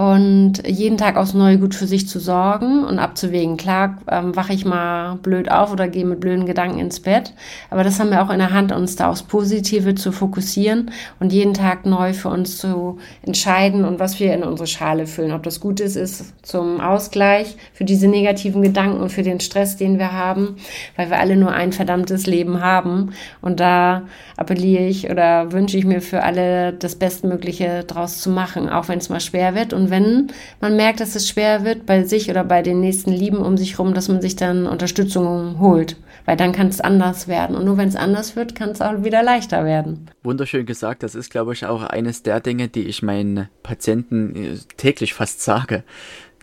und 0.00 0.66
jeden 0.66 0.96
Tag 0.96 1.18
aufs 1.18 1.34
Neue 1.34 1.58
gut 1.58 1.74
für 1.74 1.86
sich 1.86 2.08
zu 2.08 2.20
sorgen 2.20 2.84
und 2.84 2.98
abzuwägen. 2.98 3.58
Klar, 3.58 3.98
ähm, 4.10 4.34
wache 4.34 4.54
ich 4.54 4.64
mal 4.64 5.16
blöd 5.16 5.50
auf 5.50 5.74
oder 5.74 5.88
gehe 5.88 6.06
mit 6.06 6.20
blöden 6.20 6.46
Gedanken 6.46 6.78
ins 6.78 7.00
Bett, 7.00 7.34
aber 7.68 7.84
das 7.84 8.00
haben 8.00 8.08
wir 8.08 8.22
auch 8.22 8.30
in 8.30 8.38
der 8.38 8.54
Hand, 8.54 8.72
uns 8.72 8.96
da 8.96 9.10
aufs 9.10 9.22
Positive 9.22 9.94
zu 9.94 10.10
fokussieren 10.10 10.90
und 11.18 11.34
jeden 11.34 11.52
Tag 11.52 11.84
neu 11.84 12.14
für 12.14 12.30
uns 12.30 12.56
zu 12.56 12.96
entscheiden 13.20 13.84
und 13.84 14.00
was 14.00 14.18
wir 14.18 14.32
in 14.32 14.42
unsere 14.42 14.66
Schale 14.66 15.06
füllen. 15.06 15.32
Ob 15.32 15.42
das 15.42 15.60
Gutes 15.60 15.96
ist 15.96 16.32
zum 16.46 16.80
Ausgleich 16.80 17.56
für 17.74 17.84
diese 17.84 18.08
negativen 18.08 18.62
Gedanken 18.62 19.02
und 19.02 19.12
für 19.12 19.22
den 19.22 19.40
Stress, 19.40 19.76
den 19.76 19.98
wir 19.98 20.12
haben, 20.12 20.56
weil 20.96 21.10
wir 21.10 21.18
alle 21.18 21.36
nur 21.36 21.52
ein 21.52 21.72
verdammtes 21.72 22.26
Leben 22.26 22.62
haben. 22.62 23.10
Und 23.42 23.60
da 23.60 24.04
appelliere 24.38 24.86
ich 24.86 25.10
oder 25.10 25.52
wünsche 25.52 25.76
ich 25.76 25.84
mir 25.84 26.00
für 26.00 26.22
alle 26.22 26.72
das 26.72 26.94
Bestmögliche 26.94 27.84
draus 27.84 28.22
zu 28.22 28.30
machen, 28.30 28.70
auch 28.70 28.88
wenn 28.88 28.98
es 28.98 29.10
mal 29.10 29.20
schwer 29.20 29.54
wird 29.54 29.74
und 29.74 29.89
Und 29.90 29.96
wenn 30.04 30.26
man 30.60 30.76
merkt, 30.76 31.00
dass 31.00 31.16
es 31.16 31.28
schwer 31.28 31.64
wird 31.64 31.84
bei 31.86 32.04
sich 32.04 32.30
oder 32.30 32.44
bei 32.44 32.62
den 32.62 32.80
nächsten 32.80 33.10
Lieben 33.10 33.38
um 33.38 33.56
sich 33.56 33.78
rum, 33.78 33.92
dass 33.94 34.08
man 34.08 34.22
sich 34.22 34.36
dann 34.36 34.66
Unterstützung 34.66 35.58
holt. 35.58 35.96
Weil 36.26 36.36
dann 36.36 36.52
kann 36.52 36.68
es 36.68 36.80
anders 36.80 37.28
werden. 37.28 37.56
Und 37.56 37.64
nur 37.64 37.76
wenn 37.76 37.88
es 37.88 37.96
anders 37.96 38.36
wird, 38.36 38.54
kann 38.54 38.70
es 38.70 38.80
auch 38.80 39.02
wieder 39.02 39.22
leichter 39.22 39.64
werden. 39.64 40.10
Wunderschön 40.22 40.66
gesagt. 40.66 41.02
Das 41.02 41.14
ist, 41.14 41.30
glaube 41.30 41.52
ich, 41.52 41.66
auch 41.66 41.82
eines 41.82 42.22
der 42.22 42.40
Dinge, 42.40 42.68
die 42.68 42.84
ich 42.84 43.02
meinen 43.02 43.48
Patienten 43.62 44.36
äh, 44.36 44.58
täglich 44.76 45.14
fast 45.14 45.42
sage. 45.42 45.82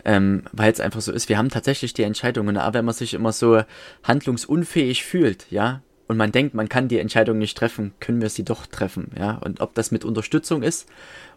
Ähm, 0.04 0.42
weil 0.52 0.72
es 0.72 0.80
einfach 0.80 1.00
so 1.00 1.12
ist, 1.12 1.28
wir 1.28 1.38
haben 1.38 1.48
tatsächlich 1.48 1.92
die 1.92 2.02
Entscheidungen, 2.02 2.56
aber 2.56 2.78
wenn 2.78 2.84
man 2.84 2.94
sich 2.94 3.14
immer 3.14 3.32
so 3.32 3.62
handlungsunfähig 4.04 5.04
fühlt, 5.04 5.50
ja, 5.50 5.82
und 6.06 6.16
man 6.16 6.32
denkt, 6.32 6.54
man 6.54 6.68
kann 6.68 6.88
die 6.88 6.98
Entscheidung 6.98 7.38
nicht 7.38 7.58
treffen, 7.58 7.92
können 8.00 8.22
wir 8.22 8.30
sie 8.30 8.44
doch 8.44 8.66
treffen, 8.66 9.10
ja. 9.18 9.38
Und 9.44 9.60
ob 9.60 9.74
das 9.74 9.90
mit 9.90 10.04
Unterstützung 10.04 10.62
ist 10.62 10.88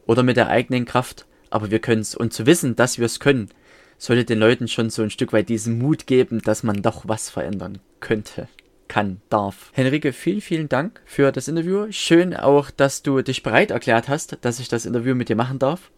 oder 0.06 0.24
mit 0.24 0.38
der 0.38 0.48
eigenen 0.48 0.86
Kraft, 0.86 1.26
aber 1.52 1.70
wir 1.70 1.80
können 1.80 2.02
es. 2.02 2.16
Und 2.16 2.34
zu 2.34 2.46
wissen, 2.48 2.76
dass 2.76 2.98
wir 2.98 3.06
es 3.06 3.20
können, 3.20 3.50
sollte 3.98 4.26
den 4.26 4.40
Leuten 4.40 4.68
schon 4.68 4.90
so 4.90 5.04
ein 5.04 5.12
Stück 5.12 5.32
weit 5.32 5.50
diesen 5.50 5.78
Mut 5.78 6.08
geben, 6.08 6.42
dass 6.42 6.64
man 6.64 6.82
doch 6.82 7.04
was 7.08 7.30
verändern 7.30 7.78
könnte, 8.00 8.48
kann, 8.88 9.22
darf. 9.30 9.70
Henrike, 9.74 10.12
vielen, 10.12 10.42
vielen 10.42 10.70
Dank 10.70 11.02
für 11.06 11.32
das 11.32 11.48
Interview. 11.48 11.86
Schön 11.92 12.36
auch, 12.36 12.72
dass 12.72 13.04
du 13.04 13.22
dich 13.22 13.44
bereit 13.44 13.70
erklärt 13.70 14.10
hast, 14.10 14.40
dass 14.42 14.60
ich 14.60 14.70
das 14.70 14.88
Interview 14.88 15.14
mit 15.14 15.30
dir 15.30 15.36
machen 15.36 15.60
darf. 15.60 15.92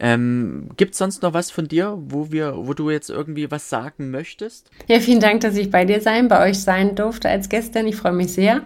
Ähm, 0.00 0.68
Gibt 0.76 0.92
es 0.92 0.98
sonst 0.98 1.22
noch 1.22 1.32
was 1.32 1.50
von 1.50 1.66
dir, 1.66 1.96
wo 1.98 2.30
wir, 2.30 2.54
wo 2.56 2.72
du 2.72 2.90
jetzt 2.90 3.10
irgendwie 3.10 3.50
was 3.50 3.68
sagen 3.68 4.10
möchtest? 4.10 4.70
Ja, 4.86 5.00
vielen 5.00 5.20
Dank, 5.20 5.40
dass 5.40 5.56
ich 5.56 5.70
bei 5.70 5.84
dir 5.84 6.00
sein, 6.00 6.28
bei 6.28 6.48
euch 6.48 6.60
sein 6.60 6.94
durfte 6.94 7.28
als 7.28 7.48
Gästin. 7.48 7.88
Ich 7.88 7.96
freue 7.96 8.12
mich 8.12 8.32
sehr. 8.32 8.62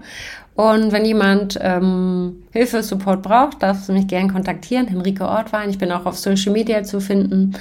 Und 0.55 0.93
wenn 0.93 1.05
jemand 1.05 1.59
ähm, 1.61 2.43
Hilfe, 2.53 2.83
Support 2.83 3.23
braucht, 3.23 3.63
darfst 3.63 3.89
du 3.89 3.93
mich 3.93 4.07
gerne 4.07 4.33
kontaktieren. 4.33 4.87
Henrike 4.87 5.27
Ortwein. 5.27 5.71
Ich 5.71 5.79
bin 5.79 5.91
auch 5.93 6.05
auf 6.05 6.19
Social 6.19 6.53
Media 6.53 6.83
zu 6.83 7.01
finden. 7.01 7.57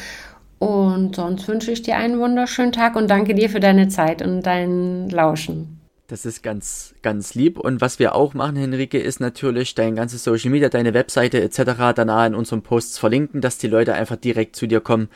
Und 0.60 1.16
sonst 1.16 1.48
wünsche 1.48 1.72
ich 1.72 1.82
dir 1.82 1.96
einen 1.96 2.20
wunderschönen 2.20 2.72
Tag 2.72 2.96
und 2.96 3.10
danke 3.10 3.34
dir 3.34 3.50
für 3.50 3.60
deine 3.60 3.88
Zeit 3.88 4.22
und 4.22 4.44
dein 4.44 5.10
Lauschen. 5.10 5.80
Das 6.08 6.26
ist 6.26 6.44
ganz, 6.44 6.94
ganz 7.02 7.36
lieb. 7.36 7.58
Und 7.58 7.80
was 7.80 7.98
wir 7.98 8.14
auch 8.14 8.34
machen, 8.34 8.58
Henrike, 8.58 9.00
ist 9.00 9.22
natürlich 9.22 9.76
dein 9.76 9.96
ganzes 9.96 10.26
Social 10.26 10.52
Media, 10.52 10.68
deine 10.68 10.94
Webseite 10.94 11.42
etc. 11.42 11.94
danach 11.96 12.28
in 12.28 12.36
unseren 12.36 12.62
Posts 12.62 13.00
verlinken, 13.00 13.40
dass 13.40 13.58
die 13.58 13.68
Leute 13.68 13.94
einfach 13.94 14.18
direkt 14.18 14.58
zu 14.58 14.68
dir 14.68 14.82
kommen, 14.82 15.08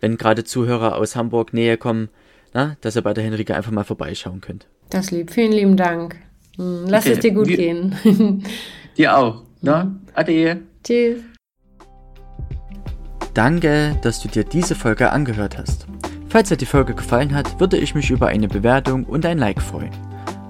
wenn 0.00 0.18
gerade 0.18 0.42
Zuhörer 0.42 0.96
aus 0.96 1.14
Hamburg 1.14 1.54
Nähe 1.54 1.76
kommen, 1.76 2.08
na, 2.52 2.76
dass 2.80 2.96
ihr 2.96 3.02
bei 3.02 3.14
der 3.14 3.22
Henrike 3.22 3.54
einfach 3.54 3.70
mal 3.70 3.84
vorbeischauen 3.84 4.40
könnt. 4.40 4.66
Das 4.90 5.12
lieb. 5.12 5.30
Vielen 5.30 5.52
lieben 5.52 5.76
Dank. 5.76 6.16
Hm, 6.60 6.84
lass 6.88 7.06
okay. 7.06 7.14
es 7.14 7.20
dir 7.20 7.32
gut 7.32 7.48
wir, 7.48 7.56
gehen. 7.56 7.94
dir 8.98 9.16
auch. 9.16 9.42
Ne? 9.62 9.96
Ade. 10.14 10.60
Tschüss. 10.84 11.20
Danke, 13.32 13.96
dass 14.02 14.20
du 14.20 14.28
dir 14.28 14.44
diese 14.44 14.74
Folge 14.74 15.10
angehört 15.10 15.56
hast. 15.56 15.86
Falls 16.28 16.50
dir 16.50 16.58
die 16.58 16.66
Folge 16.66 16.94
gefallen 16.94 17.34
hat, 17.34 17.60
würde 17.60 17.78
ich 17.78 17.94
mich 17.94 18.10
über 18.10 18.26
eine 18.26 18.46
Bewertung 18.46 19.04
und 19.04 19.24
ein 19.24 19.38
Like 19.38 19.62
freuen. 19.62 19.90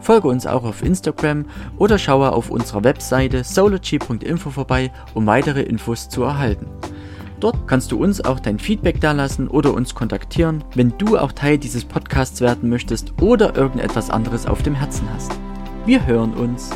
Folge 0.01 0.29
uns 0.29 0.47
auch 0.47 0.65
auf 0.65 0.83
Instagram 0.83 1.45
oder 1.79 1.97
schaue 1.97 2.33
auf 2.33 2.51
unserer 2.51 2.83
Webseite 2.83 3.45
sology.info 3.45 4.51
vorbei, 4.51 4.91
um 5.15 5.27
weitere 5.27 5.63
Infos 5.63 6.09
zu 6.09 6.25
erhalten. 6.25 6.67
Dort 7.39 7.69
kannst 7.69 7.93
du 7.93 8.03
uns 8.03 8.23
auch 8.23 8.41
dein 8.41 8.59
Feedback 8.59 9.01
dalassen 9.01 9.47
oder 9.47 9.73
uns 9.73 9.95
kontaktieren, 9.95 10.65
wenn 10.75 10.93
du 10.99 11.17
auch 11.17 11.33
Teil 11.33 11.59
dieses 11.59 11.85
Podcasts 11.85 12.41
werden 12.41 12.69
möchtest 12.69 13.23
oder 13.23 13.57
irgendetwas 13.57 14.11
anderes 14.11 14.47
auf 14.47 14.63
dem 14.63 14.75
Herzen 14.75 15.09
hast. 15.15 15.33
Wir 15.87 16.07
hören 16.07 16.35
uns. 16.35 16.71